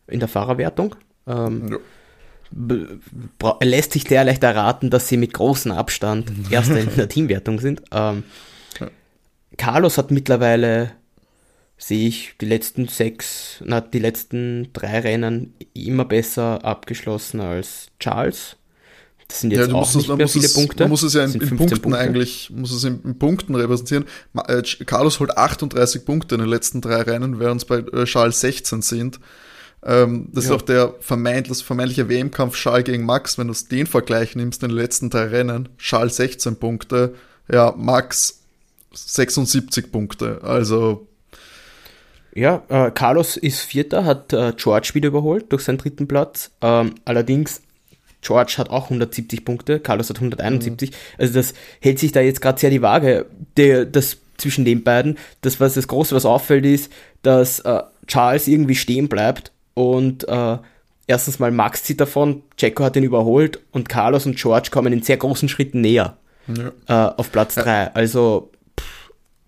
[0.08, 0.96] in der Fahrerwertung.
[1.28, 3.56] Ähm, ja.
[3.62, 7.82] Lässt sich sehr leicht erraten, dass sie mit großem Abstand erster in der Teamwertung sind.
[7.92, 8.24] Ähm,
[8.80, 8.88] ja.
[9.58, 10.92] Carlos hat mittlerweile,
[11.84, 18.56] sehe ich, die letzten sechs, na, die letzten drei Rennen immer besser abgeschlossen als Charles.
[19.28, 20.84] Das sind jetzt ja, auch nicht es, mehr viele es, Punkte.
[20.84, 22.00] Man muss es ja in, in Punkten Punkte.
[22.00, 24.06] eigentlich, muss es in, in, Punkten repräsentieren.
[24.48, 28.40] Äh, Carlos holt 38 Punkte in den letzten drei Rennen, während es bei äh, Charles
[28.40, 29.20] 16 sind.
[29.84, 30.52] Ähm, das ja.
[30.52, 34.70] ist auch der vermeintlich, vermeintliche WM-Kampf Charles gegen Max, wenn du den Vergleich nimmst in
[34.70, 35.68] den letzten drei Rennen.
[35.78, 37.16] Charles 16 Punkte,
[37.52, 38.42] ja, Max
[38.94, 40.40] 76 Punkte.
[40.44, 41.08] Also
[42.36, 46.52] ja, äh, Carlos ist Vierter, hat äh, George wieder überholt durch seinen dritten Platz.
[46.62, 47.62] Ähm, allerdings,
[48.22, 50.92] George hat auch 170 Punkte, Carlos hat 171.
[50.92, 50.96] Mhm.
[51.18, 53.26] Also das hält sich da jetzt gerade sehr die Waage,
[53.58, 55.18] der, das zwischen den beiden.
[55.42, 56.92] Das, was das Große, was auffällt, ist,
[57.22, 60.58] dass äh, Charles irgendwie stehen bleibt und äh,
[61.08, 65.04] erstens mal Max zieht davon, Checo hat ihn überholt und Carlos und George kommen in
[65.04, 66.18] sehr großen Schritten näher
[66.48, 66.72] ja.
[66.88, 67.70] äh, auf Platz 3.
[67.70, 67.92] Ja.
[67.94, 68.52] Also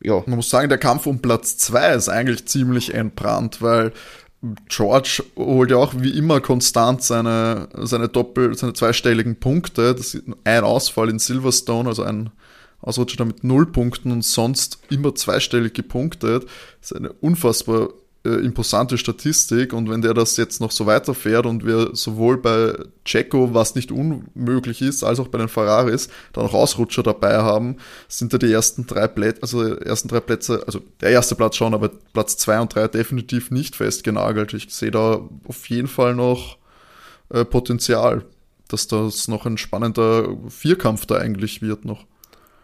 [0.05, 0.23] ja.
[0.25, 3.91] Man muss sagen, der Kampf um Platz 2 ist eigentlich ziemlich entbrannt, weil
[4.69, 9.95] George holt ja auch wie immer konstant seine, seine Doppel-, seine zweistelligen Punkte.
[9.95, 12.29] Das ist ein Ausfall in Silverstone, also ein
[12.81, 16.43] Ausrutscher mit null Punkten und sonst immer zweistellig gepunktet.
[16.79, 17.89] Das ist eine unfassbar
[18.25, 22.73] äh, imposante Statistik und wenn der das jetzt noch so weiterfährt und wir sowohl bei
[23.05, 27.77] Checo, was nicht unmöglich ist, als auch bei den Ferraris dann auch Ausrutscher dabei haben,
[28.07, 31.73] sind da die ersten drei Plätze, also ersten drei Plätze, also der erste Platz schon,
[31.73, 34.53] aber Platz zwei und drei definitiv nicht festgenagelt.
[34.53, 36.57] Ich sehe da auf jeden Fall noch
[37.29, 38.25] äh, Potenzial,
[38.67, 42.05] dass das noch ein spannender Vierkampf da eigentlich wird noch.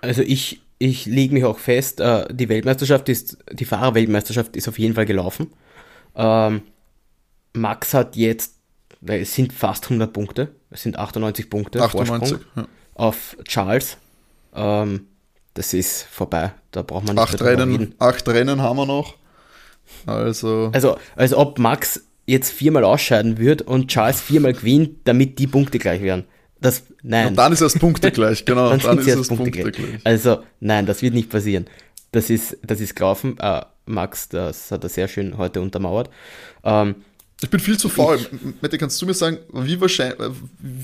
[0.02, 4.79] Also ich ich lege mich auch fest, äh, die Weltmeisterschaft ist, die Fahrerweltmeisterschaft ist auf
[4.79, 5.51] jeden Fall gelaufen.
[6.15, 6.63] Ähm,
[7.53, 8.55] Max hat jetzt,
[9.05, 12.67] es sind fast 100 Punkte, es sind 98 Punkte 98, ja.
[12.95, 13.97] auf Charles.
[14.55, 15.05] Ähm,
[15.53, 17.95] das ist vorbei, da braucht man nicht acht Rennen, reden.
[17.99, 19.17] Acht Rennen haben wir noch.
[20.07, 25.47] Also, also, als ob Max jetzt viermal ausscheiden wird und Charles viermal gewinnt, damit die
[25.47, 26.25] Punkte gleich wären.
[26.62, 27.28] Das, nein.
[27.28, 28.69] Und dann ist es Punkte gleich, genau.
[28.69, 29.74] dann, dann ist es Punkte, gleich.
[29.74, 30.00] gleich.
[30.04, 31.65] Also, nein, das wird nicht passieren.
[32.12, 33.38] Das ist, das ist gelaufen.
[33.39, 36.10] Äh, Max, das hat er sehr schön heute untermauert.
[36.63, 36.95] Ähm,
[37.41, 38.19] ich bin viel zu faul.
[38.62, 40.19] Mette, kannst du mir sagen, wie wahrscheinlich,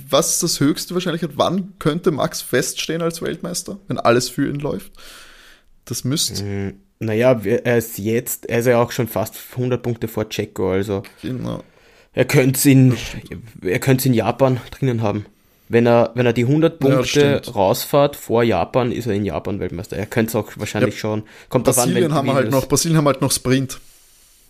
[0.10, 1.32] was ist das höchste Wahrscheinlichkeit?
[1.36, 4.92] Wann könnte Max feststehen als Weltmeister, wenn alles für ihn läuft?
[5.86, 6.44] Das müsste.
[6.44, 10.72] Mm, naja, er ist jetzt, er ist ja auch schon fast 100 Punkte vor Checo,
[10.72, 11.04] also.
[11.22, 11.64] Genau.
[12.14, 12.98] Er könnte es in,
[13.62, 15.28] er könnte in Japan drinnen haben.
[15.70, 17.56] Wenn er, wenn er die 100 Ja, Punkte stimmt.
[17.56, 19.98] rausfährt vor Japan, ist er in Japan Weltmeister.
[19.98, 21.00] Er könnte es auch wahrscheinlich Ja.
[21.00, 21.24] schon.
[21.50, 23.80] Kommt drauf an, Brasilien haben halt noch, Brasilien haben halt noch Sprint.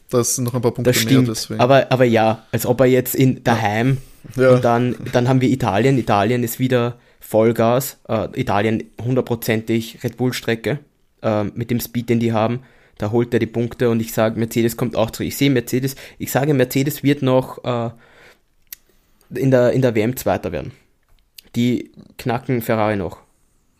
[0.10, 1.27] Das sind noch ein paar Punkte Das mehr, stimmt.
[1.27, 1.60] deswegen.
[1.60, 3.97] Aber, aber ja, als ob er jetzt in daheim
[4.36, 4.51] Ja.
[4.51, 5.97] und dann, dann haben wir Italien.
[5.97, 7.97] Italien ist wieder Vollgas.
[8.08, 10.80] Äh, Italien hundertprozentig Red Bull-Strecke
[11.23, 12.62] äh, mit dem Speed, den die haben.
[12.99, 15.27] Da holt er die Punkte und ich sage, Mercedes kommt auch zurück.
[15.27, 17.89] Ich sehe Mercedes, ich sage, Mercedes wird noch äh,
[19.34, 20.71] in, der, in der WM Zweiter werden.
[21.58, 21.89] Die
[22.20, 23.17] knacken Ferrari noch.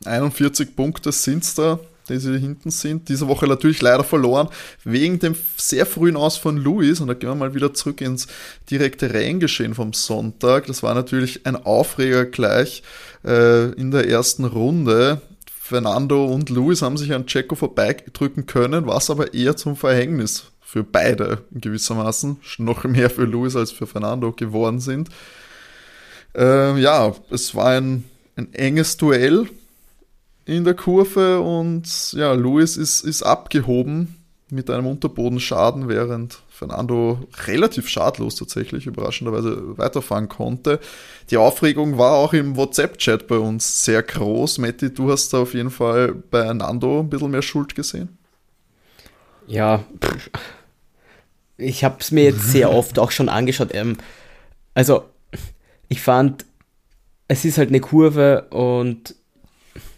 [0.04, 3.08] 41 Punkte sind es da, die sie hinten sind.
[3.08, 4.50] Diese Woche natürlich leider verloren,
[4.84, 7.02] wegen dem sehr frühen Aus von Lewis.
[7.02, 8.26] Und da gehen wir mal wieder zurück ins
[8.72, 10.66] direkte Renngeschehen vom Sonntag.
[10.66, 12.82] Das war natürlich ein Aufreger gleich
[13.24, 15.22] äh, in der ersten Runde.
[15.62, 20.84] Fernando und Lewis haben sich an Checo vorbeidrücken können, was aber eher zum Verhängnis für
[20.84, 25.10] beide gewissermaßen, noch mehr für Lewis als für Fernando geworden sind.
[26.38, 29.50] Äh, ja, es war ein, ein enges Duell
[30.46, 34.16] in der Kurve und ja, Lewis ist, ist abgehoben
[34.50, 40.80] mit einem Unterbodenschaden, während Fernando relativ schadlos tatsächlich überraschenderweise weiterfahren konnte.
[41.30, 44.60] Die Aufregung war auch im WhatsApp-Chat bei uns sehr groß.
[44.60, 48.18] Matti, du hast da auf jeden Fall bei Nando ein bisschen mehr Schuld gesehen.
[49.48, 49.84] Ja,
[51.58, 53.74] ich habe es mir jetzt sehr oft auch schon angeschaut.
[53.74, 53.98] Ähm,
[54.74, 55.04] also,
[55.90, 56.46] ich fand,
[57.28, 59.16] es ist halt eine Kurve und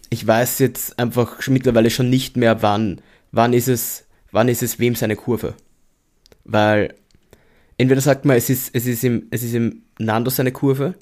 [0.10, 4.80] ich weiß jetzt einfach mittlerweile schon nicht mehr, wann, wann ist es, wann ist es
[4.80, 5.54] wem seine Kurve.
[6.44, 6.96] Weil
[7.78, 10.96] entweder sagt man, es ist, es ist im, es ist im Nando seine Kurve.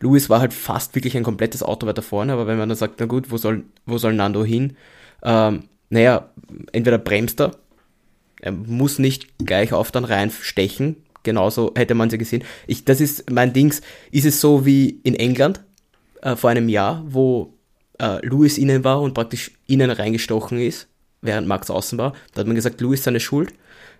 [0.00, 3.00] Lewis war halt fast wirklich ein komplettes Auto weiter vorne, aber wenn man dann sagt,
[3.00, 4.76] na gut, wo soll, wo soll Nando hin?
[5.22, 6.30] Ähm, naja,
[6.72, 7.52] entweder bremst er,
[8.40, 12.44] er muss nicht gleich auf dann reinstechen, genauso hätte man sie gesehen.
[12.66, 13.80] Ich, das ist mein Dings,
[14.12, 15.64] ist es so wie in England
[16.22, 17.54] äh, vor einem Jahr, wo
[17.98, 20.88] äh, Lewis innen war und praktisch innen reingestochen ist,
[21.22, 22.12] während Max außen war.
[22.32, 23.52] Da hat man gesagt, Lewis seine Schuld.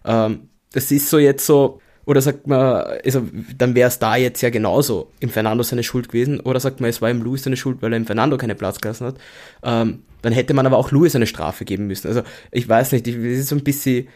[0.04, 3.22] Ähm, das ist so jetzt so, oder sagt man, also
[3.56, 6.90] dann wäre es da jetzt ja genauso im Fernando seine Schuld gewesen, oder sagt man,
[6.90, 9.16] es war im Lewis seine Schuld, weil er im Fernando keine Platz gelassen hat.
[9.62, 12.08] Ähm, dann hätte man aber auch Lewis eine Strafe geben müssen.
[12.08, 14.08] Also ich weiß nicht, ich- es ist so ein bisschen,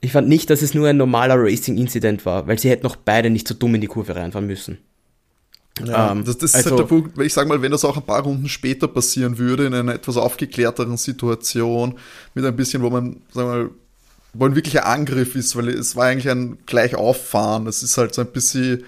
[0.00, 3.30] ich fand nicht, dass es nur ein normaler Racing-Incident war, weil sie hätten auch beide
[3.30, 4.78] nicht so dumm in die Kurve reinfahren müssen.
[5.84, 7.84] Ja, Ähm, das, das ist also- halt der Punkt, weil ich sage mal, wenn das
[7.84, 11.98] auch ein paar Runden später passieren würde, in einer etwas aufgeklärteren Situation,
[12.34, 13.70] mit ein bisschen, wo man, sagen wir mal,
[14.32, 17.66] wo ein wirklicher Angriff ist, weil es war eigentlich ein Gleichauffahren.
[17.66, 18.84] Es ist halt so ein bisschen,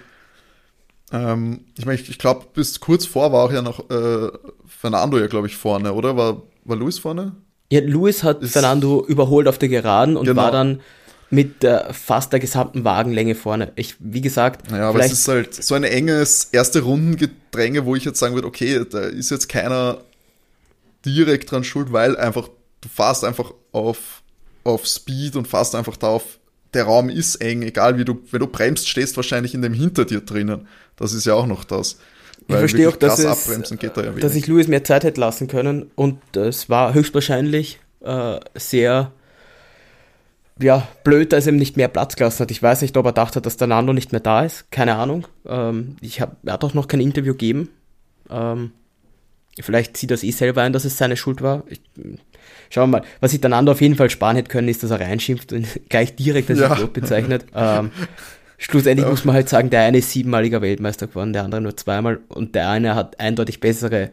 [1.12, 4.30] ähm, ich meine, ich, ich glaube, bis kurz vor war auch ja noch äh,
[4.66, 6.16] Fernando ja, glaube ich, vorne, oder?
[6.16, 7.32] War, war Luis vorne?
[7.70, 10.42] Ja, Lewis hat Ist- Fernando überholt auf der Geraden und Genau.
[10.42, 10.80] war dann
[11.30, 13.72] mit äh, fast der gesamten Wagenlänge vorne.
[13.76, 17.94] Ich, wie gesagt, Ja, aber vielleicht, es ist halt so ein enges erste Rundengedränge, wo
[17.94, 19.98] ich jetzt sagen würde, okay, da ist jetzt keiner
[21.04, 22.48] direkt dran schuld, weil einfach,
[22.80, 24.22] du fährst einfach auf,
[24.64, 26.38] auf Speed und fährst einfach darauf,
[26.74, 30.04] der Raum ist eng, egal wie du, wenn du bremst, stehst wahrscheinlich in dem hinter
[30.04, 30.66] dir drinnen.
[30.96, 31.98] Das ist ja auch noch das.
[32.48, 35.20] Ich verstehe auch, dass, es, abbremsen geht da ja dass sich Lewis mehr Zeit hätte
[35.20, 39.12] lassen können und es war höchstwahrscheinlich äh, sehr
[40.60, 42.50] ja, blöd, dass er ihm nicht mehr Platz gelassen hat.
[42.50, 44.70] Ich weiß nicht, ob er dachte, dass der Nando nicht mehr da ist.
[44.70, 45.26] Keine Ahnung.
[45.46, 47.68] Ähm, ich hab, er hat auch noch kein Interview gegeben.
[48.28, 48.72] Ähm,
[49.60, 51.62] vielleicht sieht er es eh selber ein, dass es seine Schuld war.
[51.68, 51.80] Ich,
[52.70, 53.06] schauen wir mal.
[53.20, 55.66] Was sich der Nando auf jeden Fall sparen hätte können, ist, dass er reinschimpft und
[55.88, 56.72] gleich direkt als Ja.
[56.72, 57.46] Idiot bezeichnet.
[57.54, 57.92] Ähm,
[58.58, 59.10] schlussendlich Ja.
[59.10, 62.54] muss man halt sagen, der eine ist siebenmaliger Weltmeister geworden, der andere nur zweimal und
[62.54, 64.10] der eine hat eindeutig bessere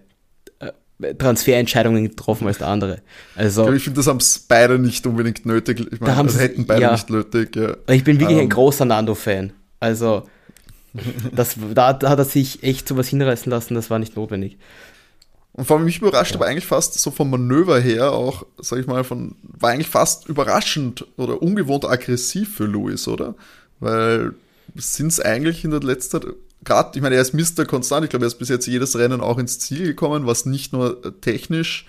[0.60, 3.01] äh, Transferentscheidungen getroffen als der andere.
[3.36, 5.86] Also Ich finde, das haben es beide nicht unbedingt nötig.
[5.91, 6.91] Ich meine, haben das sie- hätten beide ja.
[6.93, 7.55] nicht nötig.
[7.55, 7.75] Ja.
[7.91, 8.49] Ich bin wirklich ein Ähm.
[8.49, 9.51] großer Nando-Fan.
[9.81, 10.23] Also,
[11.36, 14.58] das, da, da hat er sich echt zu was hinreißen lassen, das war nicht notwendig.
[15.53, 18.88] Und vor allem mich überrascht aber eigentlich fast so vom Manöver her auch, sag ich
[18.88, 23.36] mal, von, war eigentlich fast überraschend oder ungewohnt aggressiv für Lewis, oder?
[23.86, 24.34] Weil
[24.74, 27.65] sind es eigentlich in der letzten gerade, ich meine, er ist Mr.
[27.65, 30.74] Konstant, ich glaube, er ist bis jetzt jedes Rennen auch ins Ziel gekommen, was nicht
[30.74, 31.86] nur technisch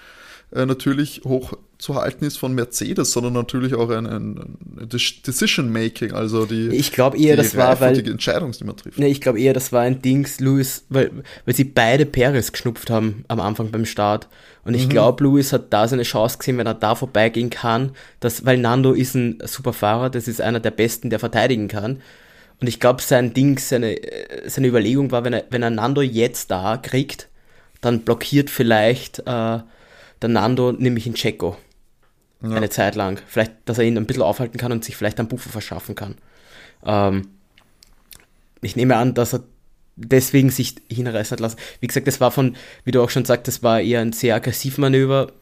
[0.52, 6.12] äh, natürlich hoch zu halten ist von Mercedes, sondern natürlich auch ein, ein, ein Decision-Making,
[6.12, 8.00] also die, Ich glaube eher, die das war, weil.
[8.00, 8.98] die Entscheidung, die man trifft.
[8.98, 11.10] Ne, ich glaube eher, das war ein Dings, Lewis, weil,
[11.44, 14.28] weil sie beide Perez geschnupft haben am Anfang beim Start.
[14.64, 18.44] Und ich glaube, Lewis hat da seine Chance gesehen, wenn er da vorbeigehen kann, dass,
[18.44, 22.02] weil Nando ist ein super Fahrer, das ist einer der besten, der verteidigen kann.
[22.60, 26.00] Und ich glaube, sein Ding, seine, äh, seine Überlegung war, wenn er, wenn er Nando
[26.00, 27.28] jetzt da kriegt,
[27.80, 29.58] dann blockiert vielleicht äh,
[30.22, 31.56] der Nando nämlich in Checo
[32.42, 32.56] Ja.
[32.56, 33.20] eine Zeit lang.
[33.26, 36.16] Vielleicht, dass er ihn ein bisschen aufhalten kann und sich vielleicht einen Buffer verschaffen kann.
[36.84, 37.28] Ähm,
[38.62, 39.42] ich nehme an, dass er
[39.96, 41.56] deswegen sich hinreißen hat lassen.
[41.80, 44.34] Wie gesagt, das war von, wie du auch schon sagst, das war eher ein sehr
[44.34, 45.32] aggressiv Manöver.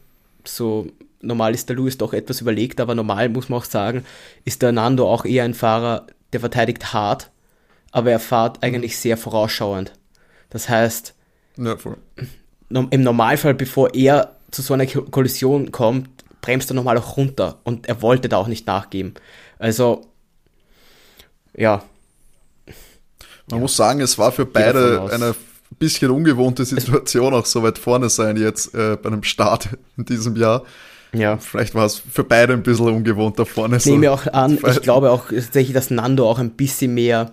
[0.45, 0.87] So
[1.21, 4.05] normal ist der Lewis doch etwas überlegt, aber normal muss man auch sagen,
[4.45, 7.31] ist der Nando auch eher ein Fahrer, der verteidigt hart,
[7.91, 9.93] aber er fährt eigentlich sehr vorausschauend.
[10.49, 11.15] Das heißt,
[11.57, 11.75] ja,
[12.69, 16.09] im Normalfall, bevor er zu so einer Kollision kommt,
[16.41, 19.13] bremst er nochmal auch runter und er wollte da auch nicht nachgeben.
[19.59, 20.05] Also,
[21.55, 21.83] ja.
[23.49, 23.61] Man ja.
[23.61, 25.35] muss sagen, es war für beide eine
[25.77, 30.35] bisschen ungewohnte Situation, auch so weit vorne sein jetzt äh, bei einem Start in diesem
[30.35, 30.63] Jahr.
[31.13, 31.37] Ja.
[31.37, 33.77] Vielleicht war es für beide ein bisschen ungewohnt da vorne.
[33.77, 37.31] Ich nehme so auch an, ich glaube auch tatsächlich, dass Nando auch ein bisschen mehr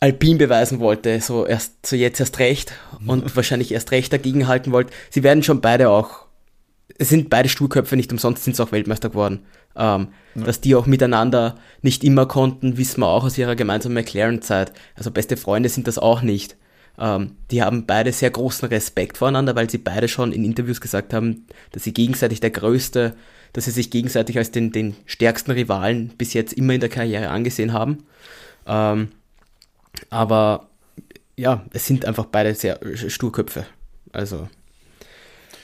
[0.00, 2.72] Alpin beweisen wollte, so erst so jetzt erst recht
[3.06, 4.92] und wahrscheinlich erst recht dagegen halten wollte.
[5.10, 6.26] Sie werden schon beide auch,
[6.98, 9.46] es sind beide Sturköpfe, nicht umsonst sind sie auch Weltmeister geworden.
[9.74, 10.44] Ähm, ja.
[10.44, 14.72] Dass die auch miteinander nicht immer konnten, wissen wir auch aus ihrer gemeinsamen McLaren-Zeit.
[14.94, 16.56] Also beste Freunde sind das auch nicht.
[16.98, 21.12] Ähm, die haben beide sehr großen Respekt voreinander, weil sie beide schon in Interviews gesagt
[21.14, 23.14] haben, dass sie gegenseitig der größte,
[23.52, 27.28] dass sie sich gegenseitig als den, den stärksten Rivalen bis jetzt immer in der Karriere
[27.28, 28.04] angesehen haben.
[28.66, 29.08] Ähm,
[30.10, 30.68] aber
[31.36, 33.66] ja, es sind einfach beide sehr Sturköpfe.
[34.12, 34.48] Also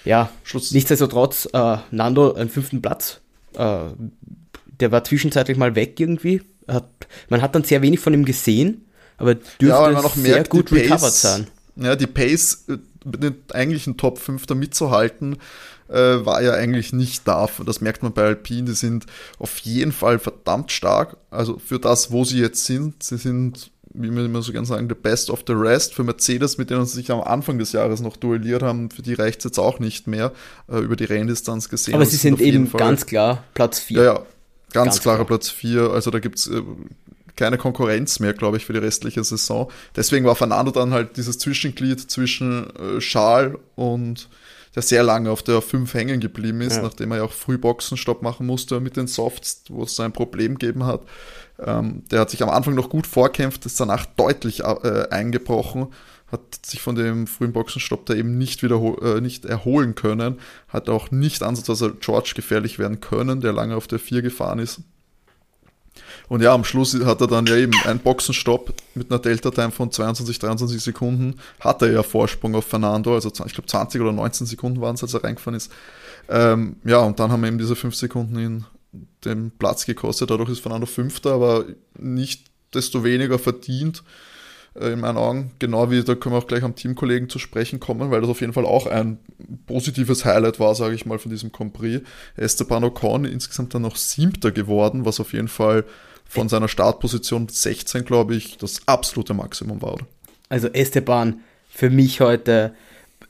[0.04, 0.72] ja, Schluss.
[0.72, 3.20] nichtsdestotrotz, äh, Nando einen fünften Platz.
[3.54, 3.78] Äh,
[4.80, 6.42] der war zwischenzeitlich mal weg irgendwie.
[6.68, 6.88] Hat,
[7.28, 10.50] man hat dann sehr wenig von ihm gesehen, aber dürfte ja, aber noch sehr merkt,
[10.50, 11.46] gut Pace, recovered sein.
[11.76, 15.38] Ja, die Pace äh, den eigentlichen Top 5 da mitzuhalten,
[15.88, 17.48] äh, war ja eigentlich nicht da.
[17.66, 19.06] Das merkt man bei Alpine, die sind
[19.38, 21.16] auf jeden Fall verdammt stark.
[21.30, 24.88] Also für das, wo sie jetzt sind, sie sind wie wir immer so gerne sagen,
[24.88, 25.94] the best of the rest.
[25.94, 29.14] Für Mercedes, mit denen sie sich am Anfang des Jahres noch duelliert haben, für die
[29.14, 30.32] reicht es jetzt auch nicht mehr
[30.70, 31.94] äh, über die Renndistanz gesehen.
[31.94, 33.98] Aber sie sind eben Fall, ganz klar Platz 4.
[33.98, 34.26] Ja, ja, ganz,
[34.72, 35.26] ganz klarer klar.
[35.26, 35.90] Platz 4.
[35.90, 36.62] Also da gibt es äh,
[37.36, 39.70] keine Konkurrenz mehr, glaube ich, für die restliche Saison.
[39.96, 44.28] Deswegen war Fernando dann halt dieses Zwischenglied zwischen äh, Charles und
[44.74, 46.82] der sehr lange auf der 5 hängen geblieben ist, ja.
[46.82, 50.58] nachdem er ja auch früh Boxenstopp machen musste mit den Softs, wo es ein Problem
[50.58, 51.02] gegeben hat.
[51.64, 55.88] Ähm, der hat sich am Anfang noch gut vorkämpft, ist danach deutlich äh, eingebrochen,
[56.30, 61.10] hat sich von dem frühen Boxenstopp da eben nicht, äh, nicht erholen können, hat auch
[61.10, 64.80] nicht ansatzweise George gefährlich werden können, der lange auf der 4 gefahren ist.
[66.28, 69.90] Und ja, am Schluss hat er dann ja eben einen Boxenstopp mit einer Delta-Time von
[69.90, 71.38] 22, 23 Sekunden.
[71.60, 75.02] Hat er ja Vorsprung auf Fernando, also ich glaube 20 oder 19 Sekunden waren es,
[75.02, 75.70] als er reingefahren ist.
[76.30, 78.64] Ähm, ja, und dann haben wir eben diese 5 Sekunden in
[79.24, 80.30] den Platz gekostet.
[80.30, 81.64] Dadurch ist Fernando Fünfter, aber
[81.98, 84.02] nicht desto weniger verdient
[84.74, 85.52] äh, in meinen Augen.
[85.58, 88.40] Genau wie, da können wir auch gleich am Teamkollegen zu sprechen kommen, weil das auf
[88.40, 89.18] jeden Fall auch ein
[89.66, 92.06] positives Highlight war, sage ich mal, von diesem Prix.
[92.36, 95.84] Esteban Ocon insgesamt dann noch Siebter geworden, was auf jeden Fall
[96.28, 99.94] von seiner Startposition 16, glaube ich, das absolute Maximum war.
[99.94, 100.06] Oder?
[100.48, 102.74] Also Esteban, für mich heute,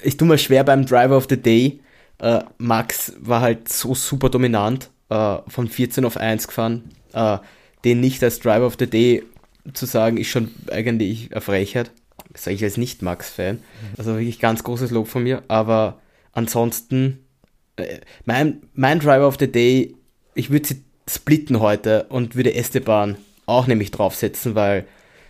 [0.02, 1.80] ich tue mir schwer beim Driver of the Day.
[2.22, 6.90] Uh, Max war halt so super dominant äh, von 14 auf 1 gefahren.
[7.12, 7.38] Äh,
[7.84, 9.24] den nicht als Driver of the Day
[9.74, 11.90] zu sagen, ist schon eigentlich eine Frechheit.
[12.32, 13.58] Das sage ich als Nicht-Max-Fan.
[13.98, 15.42] Also wirklich ganz großes Lob von mir.
[15.48, 16.00] Aber
[16.32, 17.24] ansonsten,
[17.76, 19.94] äh, mein, mein Driver of the Day,
[20.34, 24.86] ich würde sie splitten heute und würde Esteban auch nämlich draufsetzen, weil,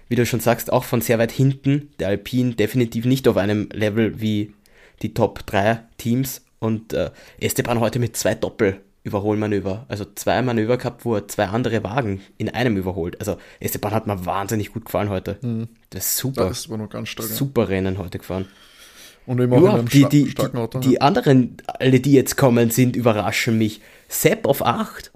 [0.09, 3.69] wie du schon sagst, auch von sehr weit hinten, der Alpine definitiv nicht auf einem
[3.73, 4.53] Level wie
[5.01, 9.85] die Top 3 Teams und äh, Esteban heute mit zwei Doppel Überholmanöver.
[9.89, 13.19] Also zwei Manöver gehabt, wo er zwei andere Wagen in einem überholt.
[13.19, 15.39] Also Esteban hat mir wahnsinnig gut gefallen heute.
[15.43, 15.69] Mhm.
[15.91, 16.49] Das ist super.
[16.49, 17.29] Das war noch ganz stark.
[17.29, 17.69] Super ja.
[17.69, 18.47] Rennen heute gefahren.
[19.27, 20.81] Und auch ja, in einem die, die, starken Auto.
[20.81, 23.81] Die, die anderen, alle die jetzt kommen, sind überraschen mich.
[24.09, 25.13] Sepp auf 8.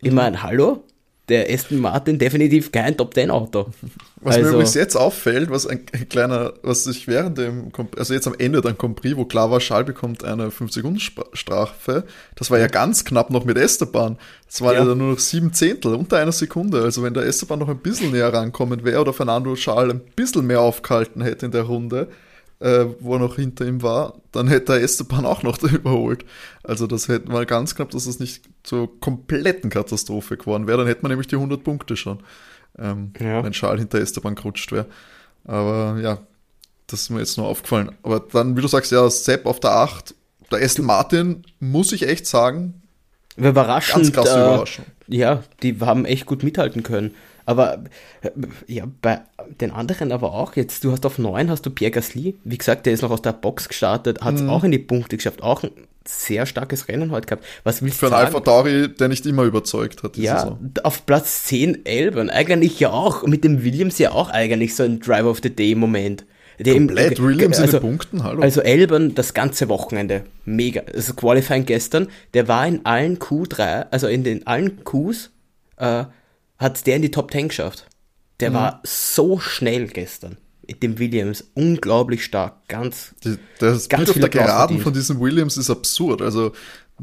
[0.00, 0.16] Ich mhm.
[0.16, 0.84] meine, hallo?
[1.28, 3.66] Der Aston Martin definitiv kein Top Ten Auto.
[4.20, 8.26] Was also, mir übrigens jetzt auffällt, was ein, kleiner, was ich während dem, also jetzt
[8.26, 13.04] am Ende dann Compris, wo klar war, Schall bekommt eine 5-Sekunden-Strafe, das war ja ganz
[13.04, 14.18] knapp noch mit Esteban.
[14.46, 14.80] Das war ja.
[14.80, 16.82] ja nur noch sieben Zehntel, unter einer Sekunde.
[16.82, 20.46] Also wenn der Esteban noch ein bisschen näher rankommen wäre oder Fernando Schall ein bisschen
[20.46, 22.08] mehr aufgehalten hätte in der Runde,
[22.60, 26.24] äh, wo er noch hinter ihm war, dann hätte er Esteban auch noch überholt.
[26.62, 30.78] Also das hätte mal ganz knapp, dass das nicht zur kompletten Katastrophe geworden wäre.
[30.78, 32.22] Dann hätte man nämlich die 100 Punkte schon,
[32.78, 33.44] ähm, ja.
[33.44, 34.86] wenn Schal hinter Esteban gerutscht wäre.
[35.44, 36.18] Aber ja,
[36.88, 37.92] das ist mir jetzt nur aufgefallen.
[38.02, 40.14] Aber dann, wie du sagst, ja, Sepp auf der 8,
[40.50, 42.82] der Aston Martin, muss ich echt sagen,
[43.36, 44.04] überraschend.
[44.04, 44.84] Ganz krasse äh, Überraschung.
[45.06, 47.14] Ja, die haben echt gut mithalten können.
[47.48, 47.84] Aber
[48.20, 48.30] äh,
[48.66, 49.22] ja, bei
[49.58, 50.54] den anderen aber auch.
[50.54, 52.36] Jetzt, du hast auf 9 hast du Pierre Gasly.
[52.44, 54.50] Wie gesagt, der ist noch aus der Box gestartet, hat es mhm.
[54.50, 55.42] auch in die Punkte geschafft.
[55.42, 55.70] Auch ein
[56.06, 57.46] sehr starkes Rennen heute gehabt.
[57.64, 58.10] Was willst du sagen?
[58.10, 60.18] Für einen Alpha Tauri, der nicht immer überzeugt hat.
[60.18, 60.72] Ja, Saison.
[60.82, 62.28] auf Platz 10 Elben.
[62.28, 63.26] Eigentlich ja auch.
[63.26, 66.26] Mit dem Williams ja auch eigentlich so ein Driver of the Day Moment.
[66.58, 68.42] Der Komplett Williams also, in den Punkten, hallo.
[68.42, 70.82] Also Elben das ganze Wochenende, mega.
[70.92, 75.30] Also Qualifying gestern, der war in allen Q3, also in den allen Qs,
[75.78, 76.04] äh,
[76.58, 77.86] hat der in die Top 10 geschafft.
[78.40, 78.54] Der mhm.
[78.54, 81.44] war so schnell gestern mit dem Williams.
[81.54, 82.68] Unglaublich stark.
[82.68, 83.14] Ganz.
[83.24, 86.22] Die, das ganz Bild auf der Geraden von diesem Williams ist absurd.
[86.22, 86.52] Also,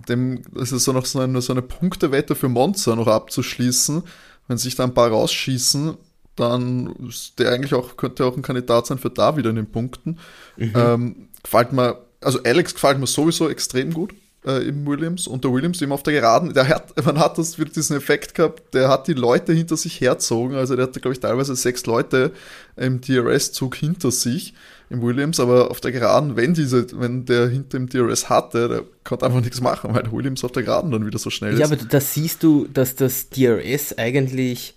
[0.08, 4.04] dem, das ist so noch so eine, so eine Punktewette für Monza noch abzuschließen.
[4.48, 5.98] Wenn sich da ein paar rausschießen,
[6.36, 9.72] dann ist der eigentlich auch, könnte auch ein Kandidat sein für da wieder in den
[9.72, 10.20] Punkten.
[10.58, 10.74] Mhm.
[10.76, 14.14] Ähm, gefällt mir, also Alex gefällt mir sowieso extrem gut
[14.46, 17.58] äh, im Williams und der Williams eben auf der Geraden, der hat, man hat das
[17.58, 21.14] wieder diesen Effekt gehabt, der hat die Leute hinter sich herzogen, also der hatte glaube
[21.14, 22.32] ich teilweise sechs Leute
[22.76, 24.54] im DRS-Zug hinter sich
[24.90, 28.84] im Williams, aber auf der Geraden, wenn diese, wenn der hinter dem DRS hatte, der
[29.04, 31.60] konnte einfach nichts machen, weil der Williams auf der Geraden dann wieder so schnell ist.
[31.60, 34.76] Ja, aber da siehst du, dass das DRS eigentlich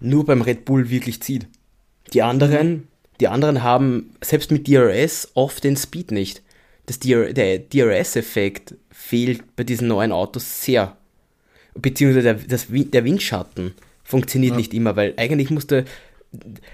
[0.00, 1.46] nur beim Red Bull wirklich zieht.
[2.14, 2.88] Die anderen,
[3.20, 6.42] die anderen haben selbst mit DRS oft den Speed nicht.
[6.88, 10.96] Das DR, der DRS-Effekt fehlt bei diesen neuen Autos sehr.
[11.74, 14.56] Beziehungsweise der, das, der Windschatten funktioniert ja.
[14.56, 15.84] nicht immer, weil eigentlich musste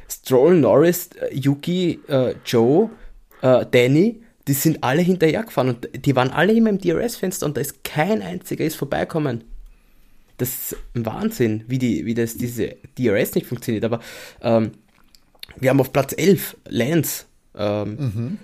[0.08, 2.90] Stroll, Norris, Yuki, äh, Joe,
[3.42, 7.60] äh, Danny, die sind alle hinterhergefahren und die waren alle immer im DRS-Fenster und da
[7.60, 9.44] ist kein einziger ist vorbeikommen
[10.38, 13.84] das ist ein Wahnsinn, wie, die, wie das diese DRS nicht funktioniert.
[13.84, 14.00] Aber
[14.40, 14.72] ähm,
[15.56, 17.26] wir haben auf Platz 11 Lance.
[17.54, 18.38] Ähm, mhm.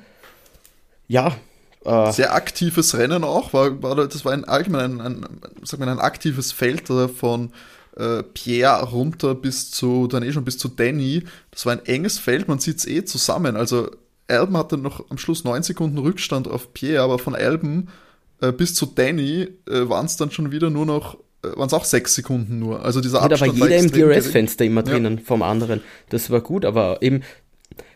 [1.08, 1.36] Ja.
[1.84, 3.52] Äh, Sehr aktives Rennen auch.
[3.52, 7.52] War, war, das war ein allgemein ein, ein, sag mal, ein aktives Feld von
[7.96, 11.24] äh, Pierre runter bis zu, dann eh schon bis zu Danny.
[11.50, 13.56] Das war ein enges Feld, man sieht es eh zusammen.
[13.56, 13.90] Also
[14.28, 17.88] Alben hatte noch am Schluss 9 Sekunden Rückstand auf Pierre, aber von Alben
[18.40, 21.74] äh, bis zu Danny äh, waren es dann schon wieder nur noch äh, waren es
[21.74, 22.84] auch sechs Sekunden nur.
[22.84, 25.24] Also dieser Abstand aber jeder im DRS-Fenster immer drinnen ja.
[25.24, 25.80] vom anderen.
[26.10, 27.22] Das war gut, aber eben,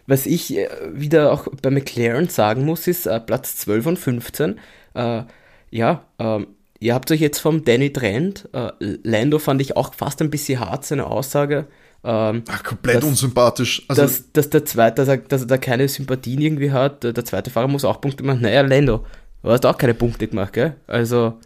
[0.07, 4.59] was ich äh, wieder auch bei McLaren sagen muss, ist äh, Platz 12 und 15.
[4.95, 5.23] Äh,
[5.71, 8.49] ja, ähm, ihr habt euch jetzt vom Danny trennt.
[8.53, 11.67] Äh, Lando fand ich auch fast ein bisschen hart, seine Aussage.
[12.05, 13.85] Ähm, Ach, komplett dass, unsympathisch.
[13.89, 17.25] Also, dass, dass der zweite, dass er, dass er da keine Sympathien irgendwie hat, der
[17.25, 18.43] zweite Fahrer muss auch Punkte machen.
[18.43, 19.07] Naja, Lando,
[19.43, 20.77] du hast auch keine Punkte gemacht, gell?
[20.87, 21.39] Also,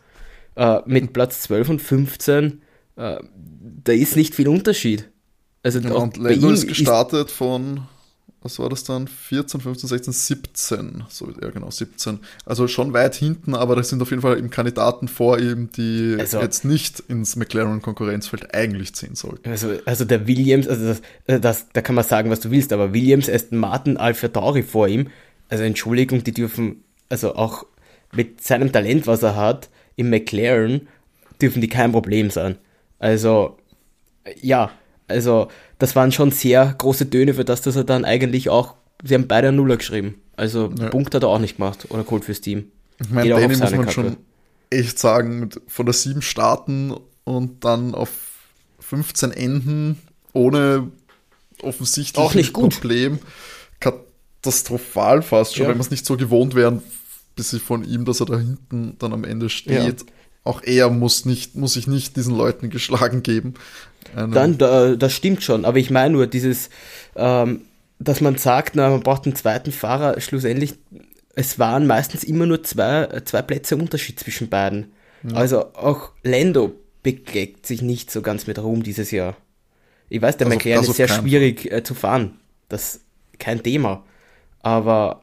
[0.56, 2.60] äh, mit Platz 12 und 15,
[2.96, 3.18] äh,
[3.84, 5.08] da ist nicht viel Unterschied.
[5.62, 7.82] Also ja, und Lando ist gestartet ist von,
[8.40, 9.08] was war das dann?
[9.08, 11.04] 14, 15, 16, 17.
[11.08, 12.20] So, ja, genau, 17.
[12.46, 16.16] Also schon weit hinten, aber das sind auf jeden Fall eben Kandidaten vor ihm, die
[16.18, 19.48] also, jetzt nicht ins McLaren-Konkurrenzfeld eigentlich ziehen sollten.
[19.50, 22.72] Also, also der Williams, also das, äh, das, da kann man sagen, was du willst,
[22.72, 25.08] aber Williams, Aston Martin, Alpha Tauri vor ihm,
[25.48, 27.66] also Entschuldigung, die dürfen, also auch
[28.12, 30.86] mit seinem Talent, was er hat, im McLaren
[31.42, 32.56] dürfen die kein Problem sein.
[33.00, 33.58] Also,
[34.40, 34.70] ja,
[35.08, 39.14] also das waren schon sehr große Töne für das, dass er dann eigentlich auch, sie
[39.14, 40.20] haben beide Nuller geschrieben.
[40.36, 40.88] Also ja.
[40.88, 42.70] Punkt hat er auch nicht gemacht oder Cold fürs Team.
[43.00, 43.92] Ich meine, Danny muss man Kacke.
[43.92, 44.16] schon
[44.70, 46.94] echt sagen, von der sieben starten
[47.24, 48.10] und dann auf
[48.80, 49.98] 15 enden
[50.32, 50.90] ohne
[51.62, 52.74] offensichtlich auch nicht gut.
[52.74, 53.18] Problem.
[53.80, 55.70] Katastrophal fast schon, ja.
[55.70, 56.82] wenn wir es nicht so gewohnt wären
[57.38, 60.00] bisschen von ihm, dass er da hinten dann am Ende steht.
[60.00, 60.06] Ja.
[60.44, 63.54] Auch er muss nicht, muss sich nicht diesen Leuten geschlagen geben.
[64.14, 66.70] Eine dann, da, das stimmt schon, aber ich meine nur dieses,
[67.16, 67.62] ähm,
[67.98, 70.74] dass man sagt, na, man braucht einen zweiten Fahrer, schlussendlich,
[71.34, 74.92] es waren meistens immer nur zwei, zwei Plätze Unterschied zwischen beiden.
[75.22, 75.36] Ja.
[75.36, 79.36] Also auch Lando begegnet sich nicht so ganz mit Ruhm dieses Jahr.
[80.08, 82.38] Ich weiß, der also, McLaren ist sehr schwierig äh, zu fahren.
[82.68, 83.04] Das ist
[83.38, 84.04] kein Thema.
[84.62, 85.22] Aber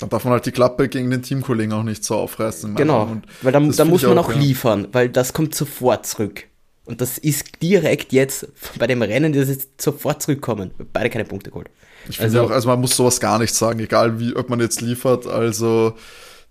[0.00, 2.74] dann darf man halt die Klappe gegen den Teamkollegen auch nicht so aufreißen.
[2.74, 6.44] Genau, weil da, da muss man auch, auch liefern, weil das kommt sofort zurück.
[6.86, 10.70] Und das ist direkt jetzt bei dem Rennen, das ist sofort zurückkommen.
[10.92, 11.70] Beide keine Punkte geholt.
[12.08, 14.60] Ich finde also, auch, also man muss sowas gar nicht sagen, egal wie, ob man
[14.60, 15.26] jetzt liefert.
[15.26, 15.94] Also,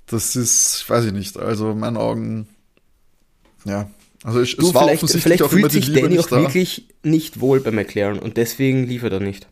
[0.08, 1.38] das ist, weiß ich nicht.
[1.38, 2.48] Also, in meinen Augen,
[3.66, 3.90] ja.
[4.24, 7.40] Also, ich, du, es war vielleicht, offensichtlich vielleicht auch fühlt sich Danny auch wirklich nicht
[7.40, 9.48] wohl bei McLaren und deswegen liefert er nicht.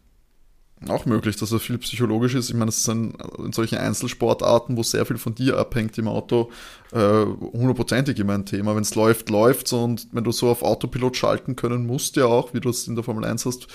[0.87, 2.49] Auch möglich, dass er viel psychologisch ist.
[2.49, 6.49] Ich meine, es ein, in solchen Einzelsportarten, wo sehr viel von dir abhängt im Auto,
[6.91, 8.75] äh, hundertprozentig immer ein Thema.
[8.75, 12.55] Wenn es läuft, läuft's und wenn du so auf Autopilot schalten können musst, ja auch,
[12.55, 13.67] wie du es in der Formel 1 hast,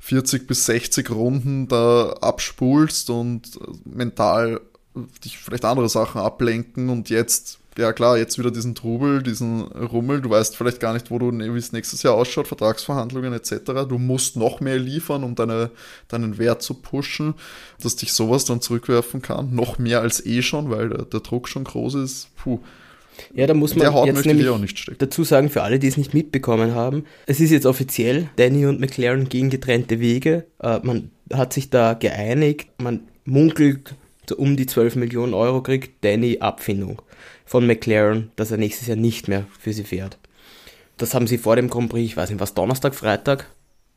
[0.00, 4.62] 40 bis 60 Runden da abspulst und mental
[5.24, 10.20] dich vielleicht andere Sachen ablenken und jetzt ja klar, jetzt wieder diesen Trubel, diesen Rummel,
[10.20, 13.86] du weißt vielleicht gar nicht, wo du, wie es nächstes Jahr ausschaut, Vertragsverhandlungen etc.
[13.88, 15.70] Du musst noch mehr liefern, um deine,
[16.08, 17.34] deinen Wert zu pushen,
[17.80, 19.54] dass dich sowas dann zurückwerfen kann.
[19.54, 22.34] Noch mehr als eh schon, weil der, der Druck schon groß ist.
[22.36, 22.58] Puh.
[23.32, 24.98] Ja, da muss man Der Haut jetzt nämlich eh auch nicht stecken.
[24.98, 28.80] dazu sagen, für alle, die es nicht mitbekommen haben, es ist jetzt offiziell, Danny und
[28.80, 30.46] McLaren gehen getrennte Wege.
[30.60, 33.94] Äh, man hat sich da geeinigt, man munkelt,
[34.28, 37.02] so um die 12 Millionen Euro kriegt Danny Abfindung
[37.48, 40.18] von McLaren, dass er nächstes Jahr nicht mehr für sie fährt.
[40.98, 43.46] Das haben sie vor dem Grand Prix, ich weiß nicht, was, Donnerstag, Freitag?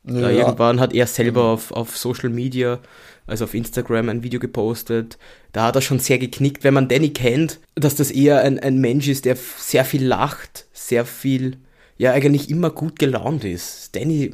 [0.04, 0.30] Ja.
[0.30, 2.80] irgendwann hat er selber auf, auf Social Media,
[3.26, 5.16] also auf Instagram, ein Video gepostet.
[5.52, 8.78] Da hat er schon sehr geknickt, wenn man Danny kennt, dass das eher ein, ein
[8.80, 11.58] Mensch ist, der sehr viel lacht, sehr viel,
[11.98, 13.94] ja, eigentlich immer gut gelaunt ist.
[13.94, 14.32] Danny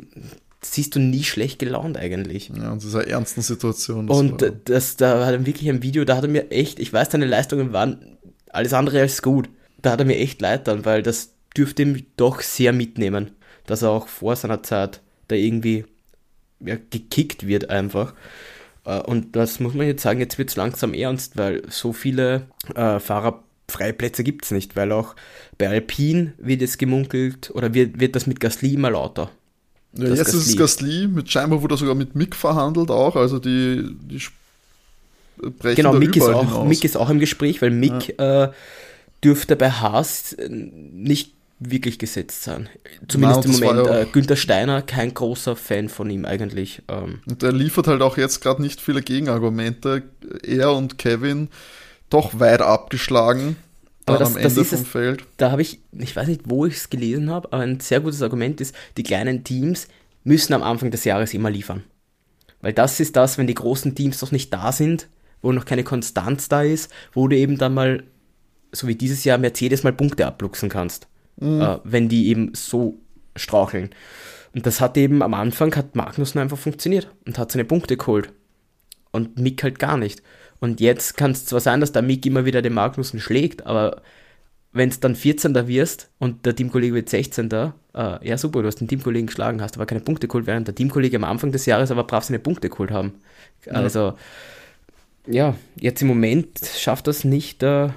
[0.63, 2.51] siehst du nie schlecht gelaunt eigentlich.
[2.57, 4.07] Ja, in dieser ernsten Situation.
[4.07, 6.79] das Und war- das, da hat er wirklich ein Video, da hat er mir echt,
[6.79, 8.18] ich weiß, deine Leistungen waren
[8.51, 9.49] alles andere als gut.
[9.81, 13.31] Da hat er mir echt leid dann, weil das dürfte ihm doch sehr mitnehmen,
[13.67, 15.85] dass er auch vor seiner Zeit da irgendwie
[16.61, 18.15] ja, gekickt wird einfach.
[18.85, 22.47] Äh, Und das muss man jetzt sagen, jetzt wird es langsam ernst, weil so viele
[22.75, 25.15] äh, Fahrerfreiplätze gibt es nicht, weil auch
[25.59, 29.31] bei Alpine wird es gemunkelt oder wird, wird das mit Gasly immer lauter.
[29.93, 33.39] Ja, jetzt ist es Gasly, mit scheinbar wurde er sogar mit Mick verhandelt auch, also
[33.39, 34.21] die, die
[35.59, 36.69] brechen Genau, Mick ist, auch, hinaus.
[36.69, 38.49] Mick ist auch im Gespräch, weil Mick äh,
[39.25, 42.69] dürfte bei Haas äh, nicht wirklich gesetzt sein.
[43.09, 43.87] Zumindest Nein, im das Moment.
[43.89, 46.83] ja Äh, Günther Steiner, kein großer Fan von ihm eigentlich.
[46.89, 50.05] Ähm, Und er liefert halt auch jetzt gerade nicht viele Gegenargumente.
[50.45, 51.49] Er und Kevin
[52.11, 53.57] doch weit abgeschlagen
[54.07, 55.25] Aber das- am das Ende ist vom es- Feld.
[55.37, 58.23] da habe ich, ich weiß nicht, wo ich es gelesen habe, aber ein sehr gutes
[58.23, 59.89] Argument ist, die kleinen Teams
[60.25, 61.83] müssen am Anfang des Jahres immer liefern.
[62.61, 65.09] Weil das ist das, wenn die großen Teams noch nicht da sind,
[65.43, 68.05] wo noch keine Konstanz da ist, wo du eben dann mal,
[68.73, 71.09] so wie dieses Jahr, Mercedes mal Punkte abluchsen kannst.
[71.41, 72.99] Äh, wenn die eben so
[73.37, 73.91] straucheln.
[74.55, 78.33] Und das hat eben am Anfang, hat Magnussen einfach funktioniert und hat seine Punkte geholt.
[79.13, 80.23] Und Mick halt gar nicht.
[80.61, 84.03] Und jetzt kann es zwar sein, dass der Mick immer wieder den Magnussen schlägt, aber
[84.73, 85.55] wenn es dann 14.
[85.69, 87.51] wirst und der Teamkollege wird 16.
[87.51, 90.75] Äh, ja super, du hast den Teamkollegen geschlagen, hast aber keine Punkte geholt, während der
[90.75, 93.15] Teamkollege am Anfang des Jahres aber brav seine Punkte geholt haben.
[93.71, 94.15] Also,
[95.31, 97.91] ja, jetzt im Moment schafft das nicht, äh,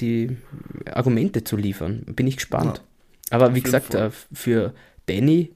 [0.00, 0.36] die
[0.92, 2.02] Argumente zu liefern.
[2.06, 2.82] Bin ich gespannt.
[3.30, 4.74] aber wie gesagt, äh, für
[5.06, 5.52] Danny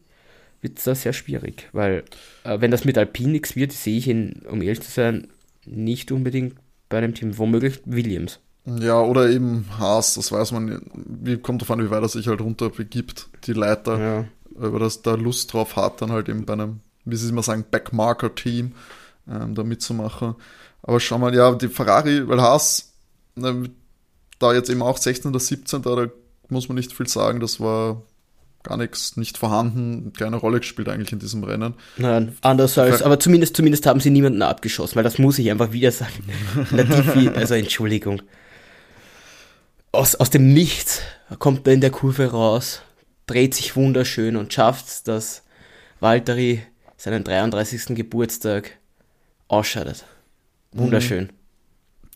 [0.62, 2.04] wird es da sehr schwierig, weil
[2.44, 5.28] äh, wenn das mit Alpine nichts wird, sehe ich ihn, um ehrlich zu sein,
[5.66, 6.54] nicht unbedingt
[6.88, 8.40] bei einem Team, womöglich Williams.
[8.66, 12.40] Ja, oder eben Haas, das weiß man, wie kommt davon, wie weit er sich halt
[12.40, 14.24] runter begibt, die Leiter, Ja.
[14.66, 17.64] über das da Lust drauf hat, dann halt eben bei einem, wie sie immer sagen,
[17.70, 18.72] Backmarker-Team
[19.30, 20.34] ähm, da mitzumachen.
[20.82, 22.92] Aber schau mal, ja, die Ferrari, weil Haas,
[23.34, 23.70] ne,
[24.38, 25.30] da jetzt eben auch 16.
[25.30, 25.82] oder 17.
[25.82, 26.06] Da
[26.48, 28.02] muss man nicht viel sagen, das war
[28.62, 31.74] gar nichts, nicht vorhanden, keine Rolle gespielt eigentlich in diesem Rennen.
[31.96, 35.50] Nein, anders als, Ver- aber zumindest, zumindest haben sie niemanden abgeschossen, weil das muss ich
[35.50, 36.24] einfach wieder sagen.
[36.70, 38.20] Latifi, also Entschuldigung.
[39.92, 41.00] Aus, aus dem Nichts
[41.38, 42.82] kommt er in der Kurve raus,
[43.26, 45.42] dreht sich wunderschön und schafft es, dass
[46.00, 46.62] Valtteri
[46.96, 47.96] seinen 33.
[47.96, 48.72] Geburtstag
[49.48, 50.04] ausscheidet.
[50.72, 51.30] Wunderschön.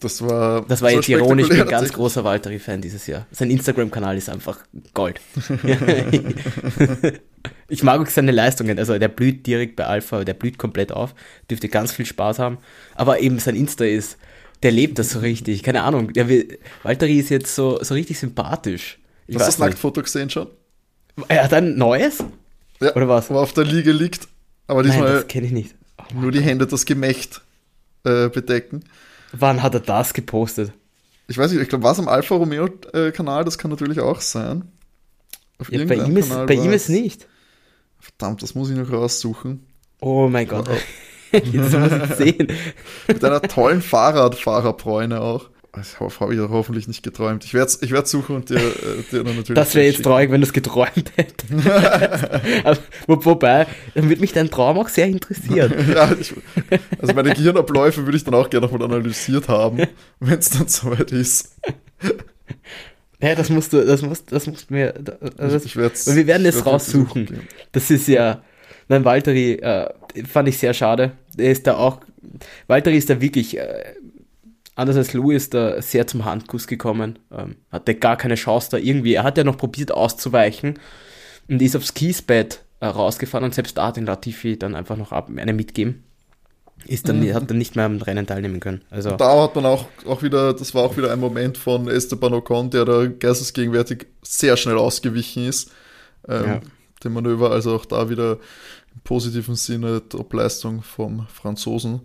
[0.01, 3.27] Das war, Das war so jetzt ironisch, ich bin ganz großer Valtteri-Fan dieses Jahr.
[3.31, 4.59] Sein Instagram-Kanal ist einfach
[4.93, 5.21] Gold.
[7.69, 8.79] ich mag auch seine Leistungen.
[8.79, 11.15] Also der blüht direkt bei Alpha, der blüht komplett auf.
[11.49, 12.59] Dürfte ganz viel Spaß haben.
[12.95, 14.19] Aber eben sein Insta ist,
[14.63, 15.63] der lebt das so richtig.
[15.63, 16.13] Keine Ahnung.
[16.13, 18.99] Der will, Valtteri ist jetzt so, so richtig sympathisch.
[19.27, 19.59] Ich Hast du das.
[19.59, 20.49] Nacktfoto gesehen schon?
[21.29, 22.23] Er hat ein neues?
[22.81, 23.31] Ja, Oder was?
[23.31, 24.29] Wo auf der Liege liegt,
[24.67, 25.75] aber Nein, diesmal das kenne ich nicht.
[25.99, 27.41] Oh, nur die Hände das Gemächt
[28.05, 28.85] äh, bedecken.
[29.33, 30.73] wann hat er das gepostet?
[31.27, 34.01] Ich weiß nicht, ich glaube, war es am Alfa Romeo äh, Kanal, das kann natürlich
[34.01, 34.71] auch sein.
[35.71, 37.27] Ja, bei ihm, ist, Kanal bei ihm ist nicht.
[37.99, 39.67] Verdammt, das muss ich noch raussuchen.
[40.01, 40.69] Oh mein Gott.
[41.33, 42.49] Jetzt muss ich sehen.
[43.09, 45.49] Mit einer tollen Fahrradfahrerbräune auch.
[45.77, 47.45] Das habe ich hoffentlich nicht geträumt.
[47.45, 48.61] Ich werde ich werd suchen und dir, äh,
[49.11, 49.55] dir dann natürlich.
[49.55, 51.53] Das wäre jetzt traurig, wenn du es geträumt hättest.
[53.07, 55.73] Wo- wobei, dann würde mich dein Traum auch sehr interessieren.
[55.95, 56.33] ja, ich,
[57.01, 59.83] also meine Gehirnabläufe würde ich dann auch gerne nochmal analysiert haben,
[60.21, 61.57] wenn es dann soweit ist.
[63.21, 64.95] Ja, das musst du, das musst, das musst du mir,
[65.39, 67.27] also ich werd's, wir werden ich es raussuchen.
[67.27, 67.41] suchen.
[67.73, 68.43] Das ist ja,
[68.89, 69.89] nein, Valtteri, äh,
[70.31, 71.13] fand ich sehr schade.
[71.37, 72.01] Er ist da auch,
[72.67, 73.95] Valtteri ist da wirklich, äh,
[74.77, 77.19] anders als Louis, da sehr zum Handkuss gekommen.
[77.33, 79.15] Ähm, hatte gar keine Chance da irgendwie.
[79.15, 80.79] Er hat ja noch probiert auszuweichen
[81.49, 85.13] und ist aufs Kiesbett äh, rausgefahren und selbst da hat den Latifi dann einfach noch
[85.13, 86.05] ab, eine mitgeben.
[86.87, 88.83] ist dann, hat dann nicht mehr am Rennen teilnehmen können.
[88.91, 92.35] Also Da hat man auch, auch wieder, das war auch wieder ein Moment von Esteban
[92.35, 95.71] Ocon, der da geistesgegenwärtig sehr schnell ausgewichen ist.
[96.29, 96.61] Ähm, Ja.
[97.03, 98.39] Dem Manöver, also auch da wieder
[98.95, 102.01] im positiven Sinne Top-Leistung vom Franzosen.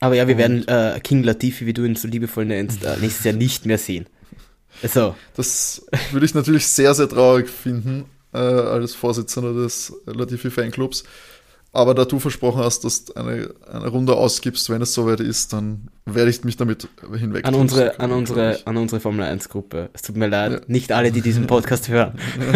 [0.00, 3.24] Aber ja, wir werden äh, King Latifi, wie du ihn so liebevoll nennst, äh, nächstes
[3.24, 4.06] Jahr nicht mehr sehen.
[4.82, 11.04] Also, Das würde ich natürlich sehr, sehr traurig finden, äh, als Vorsitzender des Latifi Fanclubs.
[11.72, 15.52] Aber da du versprochen hast, dass du eine, eine Runde ausgibst, wenn es soweit ist,
[15.52, 17.44] dann werde ich mich damit hinweg.
[17.46, 19.90] an unsere, an unsere, an unsere Formel 1 Gruppe.
[19.92, 20.60] Es tut mir leid, Ja.
[20.68, 22.18] nicht alle, die diesen Podcast hören.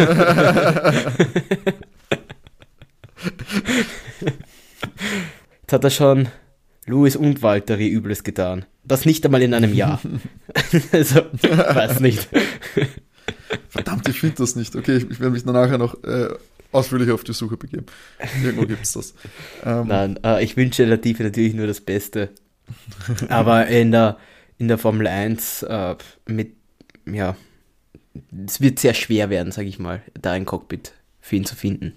[5.62, 6.28] Jetzt hat er schon
[6.86, 8.64] Louis und Valtteri Übles getan.
[8.84, 10.00] Das nicht einmal in einem Jahr.
[10.92, 12.28] also, weiß nicht.
[13.68, 14.74] Verdammt, ich finde das nicht.
[14.74, 16.28] Okay, ich, ich werde mich dann nachher noch äh,
[16.72, 17.86] ausführlich auf die Suche begeben.
[18.42, 19.14] Irgendwo gibt es das.
[19.64, 22.30] Ähm, Nein, äh, ich wünsche Latifi natürlich nur das Beste.
[23.28, 24.18] Aber in der,
[24.58, 26.54] in der Formel 1 äh, mit,
[27.06, 27.36] ja,
[28.46, 31.94] es wird sehr schwer werden, sage ich mal, da ein Cockpit für ihn zu finden.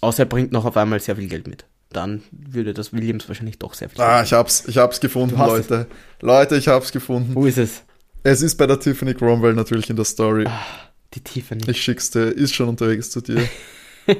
[0.00, 1.64] Außer er bringt noch auf einmal sehr viel Geld mit.
[1.92, 5.52] Dann würde das Williams wahrscheinlich doch sehr viel ah, ich hab's, ich hab's gefunden, hast
[5.52, 5.68] es.
[5.68, 5.86] Leute.
[6.20, 7.34] Leute, ich hab's gefunden.
[7.34, 7.82] Wo ist es?
[8.22, 10.46] Es ist bei der Tiffany Cromwell natürlich in der Story.
[11.14, 11.62] Die Tiffany.
[11.68, 13.48] Ich schick's dir, ist schon unterwegs zu dir.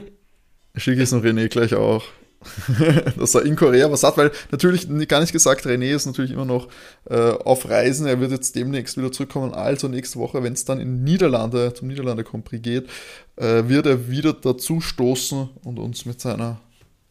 [0.74, 2.02] Ich schicke es noch René gleich auch.
[3.18, 6.44] dass er in Korea was hat, weil natürlich gar nicht gesagt, René ist natürlich immer
[6.44, 6.68] noch
[7.08, 8.06] äh, auf Reisen.
[8.06, 9.54] Er wird jetzt demnächst wieder zurückkommen.
[9.54, 12.88] Also nächste Woche, wenn es dann in Niederlande, zum Niederlande Compris geht,
[13.36, 16.60] äh, wird er wieder dazu stoßen und uns mit seiner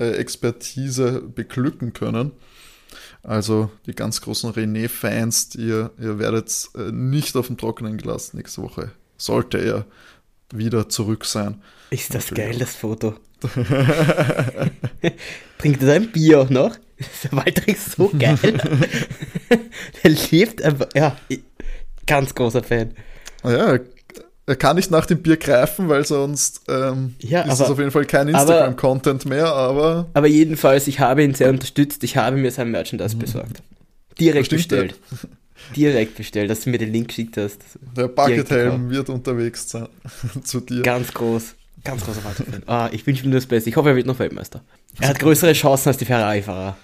[0.01, 2.31] äh, Expertise beglücken können.
[3.23, 8.63] Also die ganz großen René-Fans, ihr, ihr werdet äh, nicht auf dem Trockenen gelassen nächste
[8.63, 8.91] Woche.
[9.17, 9.85] Sollte er
[10.51, 11.61] wieder zurück sein.
[11.91, 13.15] Ist das geil, das Foto.
[15.59, 16.77] Trinkt er sein Bier auch noch?
[17.23, 18.37] Der Walter ist so geil.
[20.03, 21.17] Der lebt einfach, ja,
[22.05, 22.93] ganz großer Fan.
[23.43, 23.79] Naja,
[24.47, 27.91] er kann nicht nach dem Bier greifen, weil sonst ähm, Ja, ist es auf jeden
[27.91, 32.03] Fall kein Instagram-Content mehr, aber Aber jedenfalls, ich habe ihn sehr unterstützt.
[32.03, 33.61] Ich habe mir sein Merchandise besorgt.
[34.19, 34.95] Direkt bestellt.
[35.75, 37.59] Direkt bestellt, dass du mir den Link geschickt hast.
[37.95, 39.87] der Buckethelm wird unterwegs sein
[40.43, 40.81] zu dir.
[40.81, 41.53] Ganz groß.
[41.83, 42.63] Ganz großer Walter-Fan.
[42.67, 43.69] Ah, ich wünsche ihm nur das Beste.
[43.69, 44.61] Ich hoffe, er wird noch Weltmeister.
[44.99, 46.77] Er hat größere Chancen als die Ferrari-Fahrer.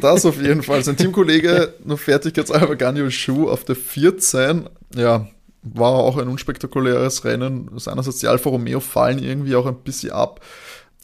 [0.00, 0.82] Das auf jeden Fall.
[0.84, 4.68] Sein Teamkollege, nur fertig jetzt aber Ganyo Shu auf der 14.
[4.94, 5.28] Ja,
[5.62, 7.70] war auch ein unspektakuläres Rennen.
[7.78, 10.44] Seinerseits die Alfa Romeo fallen irgendwie auch ein bisschen ab.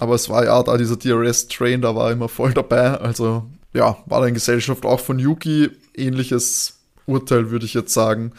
[0.00, 2.98] Aber es war ja da dieser DRS-Train, da war er immer voll dabei.
[2.98, 5.70] Also ja, war da in Gesellschaft auch von Yuki.
[5.94, 8.32] Ähnliches Urteil würde ich jetzt sagen.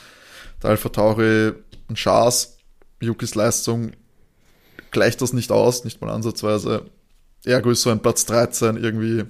[0.61, 1.53] Der Alpha Tauri
[1.89, 2.57] ein Schaß.
[3.01, 3.91] Yukis Leistung
[4.91, 6.85] gleicht das nicht aus, nicht mal ansatzweise.
[7.45, 9.23] Ergo ist so ein Platz 13 irgendwie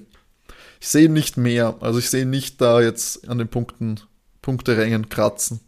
[0.80, 1.76] ich sehe nicht mehr.
[1.80, 4.00] Also ich sehe nicht da jetzt an den Punkten,
[4.40, 5.60] Punkterängen kratzen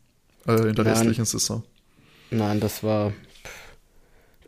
[0.46, 0.94] äh, in der Nein.
[0.94, 1.62] restlichen Saison.
[2.30, 3.12] Nein, das war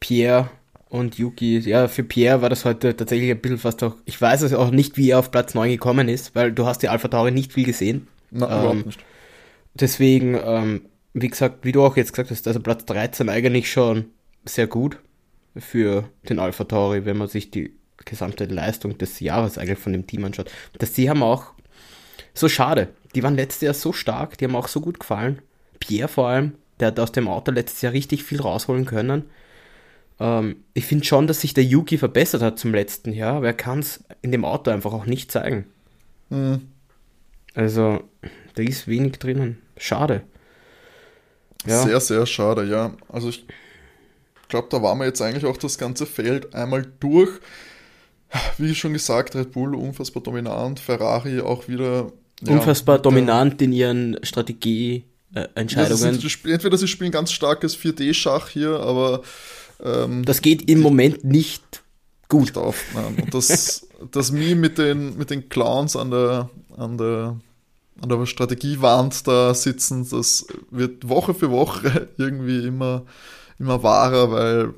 [0.01, 0.51] Pierre
[0.89, 1.59] und Yuki.
[1.59, 3.97] Ja, für Pierre war das heute tatsächlich ein bisschen fast auch.
[4.05, 6.83] Ich weiß es auch nicht, wie er auf Platz 9 gekommen ist, weil du hast
[6.83, 8.07] die Alpha Tauri nicht viel gesehen.
[8.31, 9.05] Na, Ähm, überhaupt nicht.
[9.75, 10.83] Deswegen, ähm,
[11.15, 14.07] wie gesagt, wie du auch jetzt gesagt hast, also Platz 13 eigentlich schon
[14.45, 14.99] sehr gut
[15.57, 17.75] für den Alpha Tauri, wenn man sich die
[18.05, 20.51] gesamte Leistung des Jahres eigentlich von dem Team anschaut.
[20.79, 21.53] Das die haben auch
[22.35, 22.89] so schade.
[23.15, 25.41] Die waren letztes Jahr so stark, die haben auch so gut gefallen.
[25.81, 29.25] Pierre vor allem, der hat aus dem Auto letztes Jahr richtig viel rausholen können.
[30.21, 33.55] Ähm, ich finde schon, dass sich der Yuki verbessert hat zum letzten Jahr, aber er
[33.55, 35.67] kann es in dem Auto einfach auch nicht zeigen.
[36.31, 36.69] Hm.
[37.55, 38.03] Also,
[38.55, 39.59] da ist wenig drinnen.
[39.77, 40.23] Schade.
[41.67, 41.83] Ja.
[41.83, 42.93] Sehr, sehr schade, ja.
[43.09, 43.47] Also ich
[44.49, 47.31] glaube, da waren wir jetzt eigentlich auch das ganze Feld einmal durch.
[48.59, 52.13] Wie schon gesagt, Red Bull unfassbar dominant, Ferrari auch wieder.
[52.43, 55.05] ja, Unfassbar dominant in ihren Ja,
[55.35, 55.97] das Strategieentscheidungen.
[56.15, 59.23] sind, die spielen- entweder sie spielen ganz starkes 4D-Schach hier, aber
[59.85, 61.83] ähm, das geht im Moment nicht
[62.29, 62.43] gut.
[62.43, 62.83] nicht auf.
[62.95, 63.17] Nein.
[63.25, 67.37] Und das, das Meme mit den, mit den Clowns an der, an der,
[68.01, 73.03] an der Strategiewand da sitzen, das wird Woche für Woche irgendwie immer,
[73.59, 74.75] immer wahrer, weil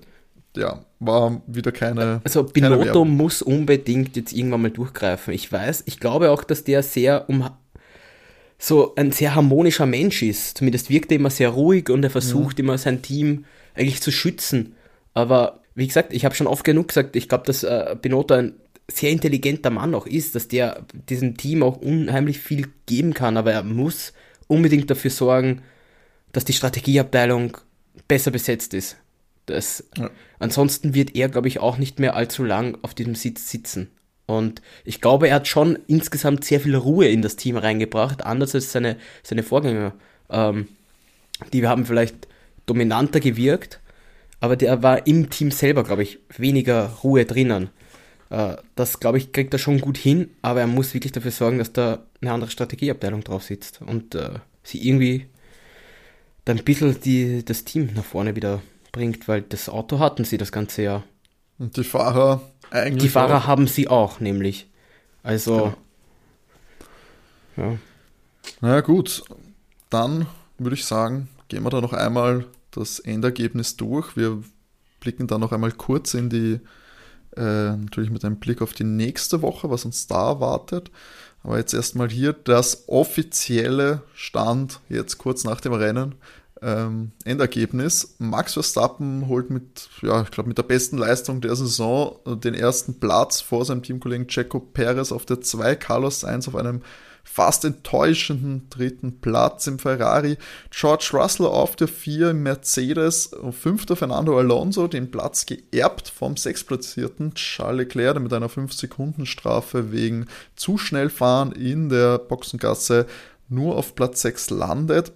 [0.56, 2.22] ja, war wieder keine.
[2.24, 3.10] Also keine Binotto Werbung.
[3.10, 5.34] muss unbedingt jetzt irgendwann mal durchgreifen.
[5.34, 7.50] Ich weiß, ich glaube auch, dass der sehr um
[8.58, 10.58] so ein sehr harmonischer Mensch ist.
[10.58, 13.44] Zumindest wirkt er immer sehr ruhig und er versucht immer sein Team
[13.74, 14.74] eigentlich zu schützen.
[15.14, 18.54] Aber wie gesagt, ich habe schon oft genug gesagt, ich glaube, dass äh, Binotto ein
[18.90, 23.52] sehr intelligenter Mann auch ist, dass der diesem Team auch unheimlich viel geben kann, aber
[23.52, 24.12] er muss
[24.46, 25.62] unbedingt dafür sorgen,
[26.32, 27.58] dass die Strategieabteilung
[28.08, 28.96] besser besetzt ist.
[29.46, 30.10] Das, Ja.
[30.38, 33.90] Ansonsten wird er, glaube ich, auch nicht mehr allzu lang auf diesem Sitz sitzen.
[34.26, 38.54] Und ich glaube, er hat schon insgesamt sehr viel Ruhe in das Team reingebracht, anders
[38.54, 39.94] als seine, seine Vorgänger.
[40.28, 40.68] Ähm,
[41.52, 42.26] die haben vielleicht
[42.66, 43.80] dominanter gewirkt,
[44.40, 47.70] aber der war im Team selber, glaube ich, weniger Ruhe drinnen.
[48.30, 51.58] Äh, das, glaube ich, kriegt er schon gut hin, aber er muss wirklich dafür sorgen,
[51.58, 54.30] dass da eine andere Strategieabteilung drauf sitzt und äh,
[54.62, 55.26] sie irgendwie
[56.44, 58.62] dann ein bisschen die, das Team nach vorne wieder
[58.92, 61.04] bringt, weil das Auto hatten sie das ganze Jahr.
[61.58, 62.40] Und die Fahrer
[62.70, 63.02] eigentlich.
[63.02, 63.46] Die Fahrer auch.
[63.46, 64.68] haben sie auch, nämlich.
[65.22, 65.74] Also.
[67.56, 67.64] Ja.
[67.64, 67.78] ja.
[68.60, 69.24] Na gut,
[69.90, 70.26] dann
[70.58, 74.16] würde ich sagen, gehen wir da noch einmal das Endergebnis durch.
[74.16, 74.42] Wir
[75.00, 76.60] blicken da noch einmal kurz in die,
[77.36, 80.90] äh, natürlich mit einem Blick auf die nächste Woche, was uns da erwartet.
[81.42, 86.16] Aber jetzt erstmal hier das offizielle Stand, jetzt kurz nach dem Rennen.
[86.62, 88.14] Ähm, Endergebnis.
[88.18, 92.98] Max Verstappen holt mit, ja, ich glaube, mit der besten Leistung der Saison den ersten
[92.98, 96.80] Platz vor seinem Teamkollegen Checo Perez auf der 2, Carlos Sainz auf einem
[97.26, 100.38] fast enttäuschenden dritten Platz im Ferrari.
[100.70, 103.30] George Russell auf der 4 im Mercedes.
[103.50, 110.26] Fünfter Fernando Alonso, den Platz geerbt vom sechstplatzierten Charles Leclerc, der mit einer 5-Sekunden-Strafe wegen
[110.54, 113.06] zu schnell fahren in der Boxengasse
[113.48, 115.12] nur auf Platz 6 landet.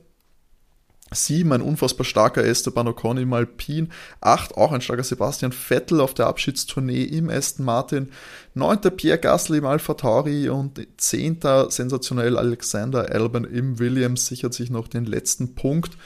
[1.13, 3.91] 7 ein unfassbar starker Esteban Ocon im Alpin,
[4.21, 8.11] 8 auch ein starker Sebastian Vettel auf der Abschiedstournee im Aston Martin,
[8.55, 8.81] 9.
[8.97, 11.41] Pierre Gasly im Alpha Tauri und 10.
[11.69, 15.97] sensationell Alexander Albon im Williams sichert sich noch den letzten Punkt.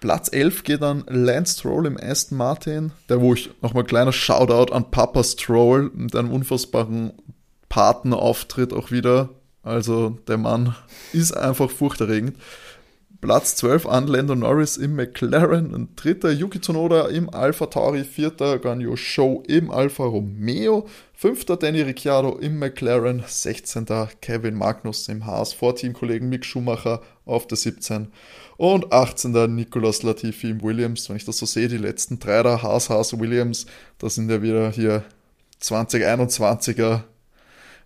[0.00, 4.72] Platz 11 geht dann Lance Stroll im Aston Martin, der wo ich nochmal kleiner Shoutout
[4.72, 7.12] an Papa Stroll mit einem unfassbaren
[7.68, 9.30] Patenauftritt auch wieder.
[9.62, 10.76] Also der Mann
[11.12, 12.36] ist einfach furchterregend.
[13.20, 18.58] Platz 12 an Lando Norris im McLaren, ein dritter Yuki Tsunoda im Alpha Tauri, vierter
[18.58, 23.86] Ganyo Show im Alfa Romeo, fünfter Danny Ricciardo im McLaren, 16.
[24.20, 28.08] Kevin Magnus im Haas vor Teamkollegen Mick Schumacher auf der 17
[28.58, 29.54] und 18.
[29.54, 31.08] Nicolas Latifi im Williams.
[31.08, 33.66] Wenn ich das so sehe, die letzten drei da, Haas, Haas, Williams,
[33.98, 35.04] da sind ja wieder hier
[35.62, 37.02] 2021er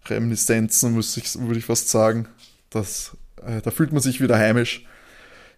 [0.07, 2.27] Reminiszenzen, würde ich fast sagen.
[2.71, 3.17] Das,
[3.47, 4.87] äh, da fühlt man sich wieder heimisch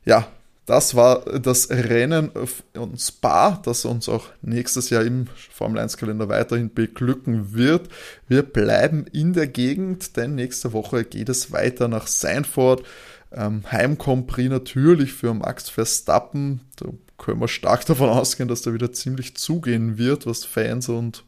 [0.05, 0.26] ja,
[0.66, 2.30] das war das Rennen
[2.74, 7.88] und Spa, das uns auch nächstes Jahr im Formel 1 Kalender weiterhin beglücken wird.
[8.28, 12.84] Wir bleiben in der Gegend, denn nächste Woche geht es weiter nach Seinford.
[13.32, 16.61] Ähm, natürlich für Max Verstappen.
[16.76, 21.24] Da können wir stark davon ausgehen, dass da wieder ziemlich zugehen wird, was Fans und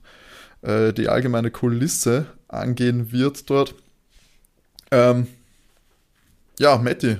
[0.62, 3.74] äh, die allgemeine Kulisse angehen wird dort.
[4.92, 5.26] Ähm,
[6.58, 7.18] ja, Matti,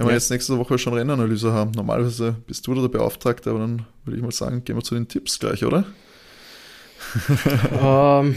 [0.00, 0.16] wenn wir ja.
[0.16, 4.16] jetzt nächste Woche schon Rennanalyse haben, normalerweise bist du da der Beauftragte, aber dann würde
[4.16, 5.84] ich mal sagen, gehen wir zu den Tipps gleich, oder?
[7.70, 8.36] um,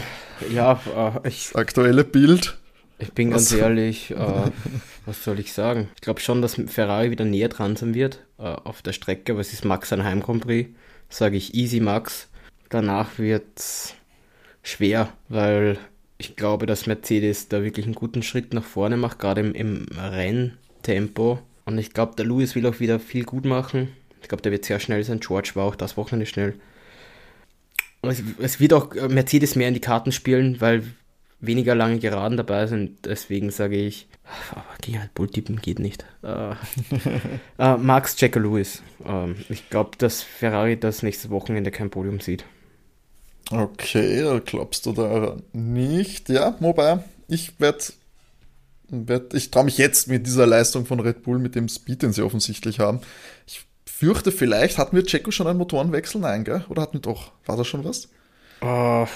[0.52, 2.58] ja, äh, ich, das aktuelle Bild.
[2.98, 3.58] Ich bin ganz was?
[3.58, 4.50] ehrlich, äh,
[5.06, 5.88] was soll ich sagen?
[5.94, 9.40] Ich glaube schon, dass Ferrari wieder näher dran sein wird äh, auf der Strecke, aber
[9.40, 10.66] es ist Max ein Heimcompris.
[11.08, 12.28] Sage ich easy Max.
[12.68, 13.94] Danach wird es
[14.62, 15.78] schwer, weil
[16.18, 19.86] ich glaube, dass Mercedes da wirklich einen guten Schritt nach vorne macht, gerade im, im
[19.96, 21.40] Renntempo.
[21.64, 23.88] Und ich glaube, der Lewis will auch wieder viel gut machen.
[24.22, 25.20] Ich glaube, der wird sehr schnell sein.
[25.20, 26.54] George war auch das Wochenende schnell.
[28.02, 30.82] Es, es, wird auch Mercedes mehr in die Karten spielen, weil
[31.40, 33.06] weniger lange Geraden dabei sind.
[33.06, 34.06] Deswegen sage ich,
[34.50, 36.04] aber gegen halt Bull tippen geht nicht.
[36.22, 36.50] Äh,
[37.58, 38.82] äh, Max Checker Lewis.
[39.06, 42.44] Ähm, ich glaube, dass Ferrari das nächste Wochenende kein Podium sieht.
[43.50, 46.28] Okay, da glaubst du da nicht.
[46.30, 47.84] Ja, wobei, ich werde
[49.32, 52.22] ich traue mich jetzt mit dieser Leistung von Red Bull, mit dem Speed, den sie
[52.22, 53.00] offensichtlich haben.
[53.46, 56.20] Ich fürchte, vielleicht hatten wir Checo schon einen Motorenwechsel?
[56.20, 56.64] Nein, gell?
[56.68, 57.32] Oder hatten wir doch?
[57.46, 58.08] War da schon was?
[58.62, 59.06] Uh,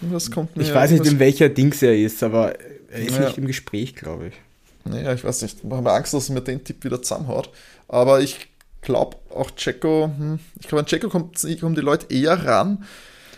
[0.00, 2.54] was kommt mir, ich weiß nicht, in welcher Dings er ist, aber
[2.90, 3.26] er ist ja.
[3.26, 4.34] nicht im Gespräch, glaube ich.
[4.84, 5.58] Naja, ich weiß nicht.
[5.64, 7.50] Ich habe Angst, dass er mir den Tipp wieder zusammenhaut.
[7.88, 8.48] Aber ich
[8.82, 12.84] glaube auch Checo, hm, ich glaube, an Checo kommt, kommen die Leute eher ran,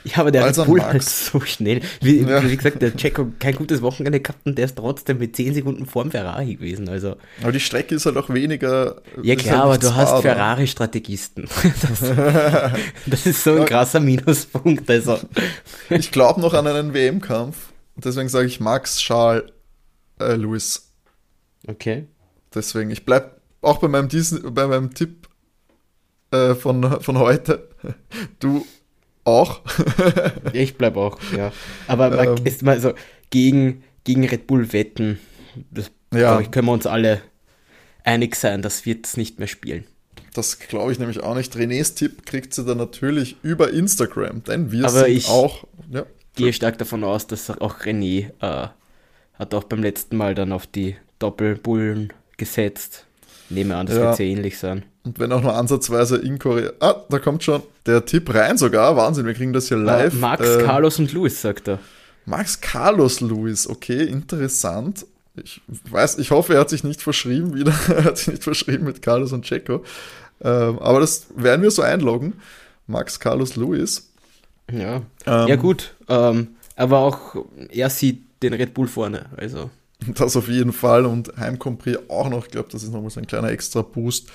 [0.04, 1.80] ja, aber der Red Bull halt so schnell.
[2.00, 2.42] Wie, ja.
[2.42, 5.86] wie, gesagt, der Checo kein gutes Wochenende gehabt und der ist trotzdem mit 10 Sekunden
[5.86, 6.88] vorm Ferrari gewesen.
[6.88, 7.16] Also.
[7.42, 9.02] Aber die Strecke ist halt auch weniger.
[9.22, 11.48] Ja klar, halt aber du hast Ferrari-Strategisten.
[11.88, 12.00] Das,
[13.06, 14.88] das, ist so ein krasser Minuspunkt.
[14.90, 15.18] Also.
[15.90, 17.56] Ich glaube noch an einen WM-Kampf.
[17.96, 19.44] Deswegen sage ich Max, Charles,
[20.20, 20.92] äh, Lewis.
[21.66, 22.06] Okay.
[22.54, 25.28] Deswegen, ich bleibe auch bei meinem, diesen, bei meinem Tipp
[26.30, 27.68] äh, von, von heute.
[28.38, 28.66] Du
[29.28, 29.60] auch.
[30.52, 31.52] ich bleibe auch, ja.
[31.86, 32.94] Aber man ähm, ist mal so
[33.30, 35.18] gegen, gegen Red Bull wetten,
[35.70, 36.40] das ja.
[36.40, 37.20] ich, können wir uns alle
[38.04, 39.84] einig sein, das wird es nicht mehr spielen.
[40.34, 41.54] Das glaube ich nämlich auch nicht.
[41.56, 45.64] Renés Tipp kriegt sie dann natürlich über Instagram, denn wir Aber sind ich, auch.
[45.90, 46.06] Ja.
[46.36, 48.68] gehe stark davon aus, dass auch René äh,
[49.34, 53.07] hat auch beim letzten Mal dann auf die Doppelbullen gesetzt.
[53.50, 54.02] Nehme an, das ja.
[54.02, 54.84] wird sehr ähnlich sein.
[55.04, 56.70] Und wenn auch nur ansatzweise in Korea.
[56.80, 58.96] Ah, da kommt schon der Tipp rein sogar.
[58.96, 60.12] Wahnsinn, wir kriegen das hier live.
[60.12, 61.78] Ja, Max, äh, Carlos und Luis, sagt er.
[62.26, 65.06] Max Carlos Luis, okay, interessant.
[65.42, 67.72] Ich weiß, ich hoffe, er hat sich nicht verschrieben wieder.
[67.88, 69.82] er hat sich nicht verschrieben mit Carlos und Checo.
[70.42, 72.34] Ähm, aber das werden wir so einloggen.
[72.86, 74.10] Max Carlos Luis.
[74.70, 75.02] Ja.
[75.26, 75.94] Ähm, ja, gut.
[76.08, 77.36] Ähm, aber auch
[77.70, 79.26] er sieht den Red Bull vorne.
[79.36, 79.70] Also.
[80.14, 82.46] Das auf jeden Fall und Heimcompris auch noch.
[82.46, 84.28] Ich glaube, das ist nochmal so ein kleiner extra Boost.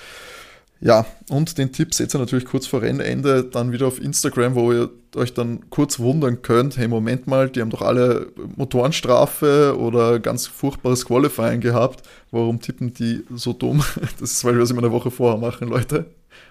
[0.80, 4.72] Ja, und den Tipp seht ihr natürlich kurz vor Rennende dann wieder auf Instagram, wo
[4.72, 10.18] ihr euch dann kurz wundern könnt, hey, Moment mal, die haben doch alle Motorenstrafe oder
[10.18, 12.06] ganz furchtbares Qualifying gehabt.
[12.30, 13.82] Warum tippen die so dumm?
[14.20, 15.98] Das ist, weil wir es immer eine Woche vorher machen, Leute.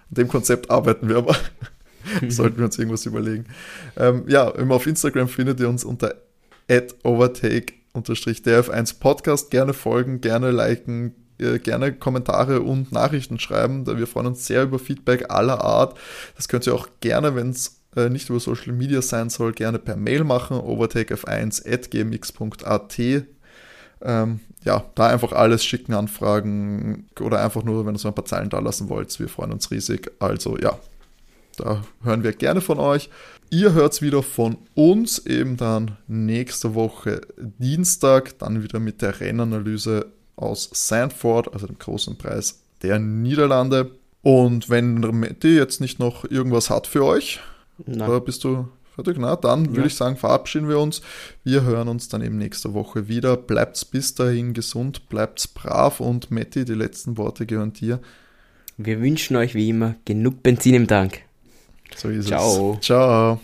[0.10, 1.36] An dem Konzept arbeiten wir aber.
[2.28, 3.46] Sollten wir uns irgendwas überlegen.
[3.98, 6.16] Ähm, ja, immer auf Instagram findet ihr uns unter
[7.94, 9.52] overtake-df1 Podcast.
[9.52, 13.86] Gerne folgen, gerne liken, äh, gerne Kommentare und Nachrichten schreiben.
[13.86, 15.98] Wir freuen uns sehr über Feedback aller Art.
[16.36, 19.80] Das könnt ihr auch gerne, wenn es äh, nicht über Social Media sein soll, gerne
[19.80, 23.00] per Mail machen, overtakef1.gmx.at.
[24.06, 28.26] Ähm, ja, da einfach alles schicken, anfragen oder einfach nur, wenn ihr so ein paar
[28.26, 29.18] Zeilen da lassen wollt.
[29.20, 30.12] Wir freuen uns riesig.
[30.20, 30.80] Also ja,
[31.58, 33.10] da hören wir gerne von euch.
[33.54, 39.20] Ihr hört es wieder von uns eben dann nächste Woche Dienstag, dann wieder mit der
[39.20, 43.92] Rennanalyse aus Sandford, also dem großen Preis der Niederlande.
[44.24, 47.42] Und wenn Matti jetzt nicht noch irgendwas hat für euch,
[47.86, 48.26] Nein.
[48.26, 49.18] bist du fertig?
[49.20, 49.76] Na, dann ja.
[49.76, 51.04] würde ich sagen, verabschieden wir uns.
[51.44, 53.38] Wir hören uns dann eben nächste Woche wieder.
[53.38, 58.00] Bleibt's bis dahin gesund, bleibt's brav und Matti, die letzten Worte gehören dir.
[58.78, 61.22] Wir wünschen euch wie immer genug Benzin im Tank.
[61.96, 62.74] So ist Ciao.
[62.74, 62.86] es.
[62.86, 63.40] Ciao.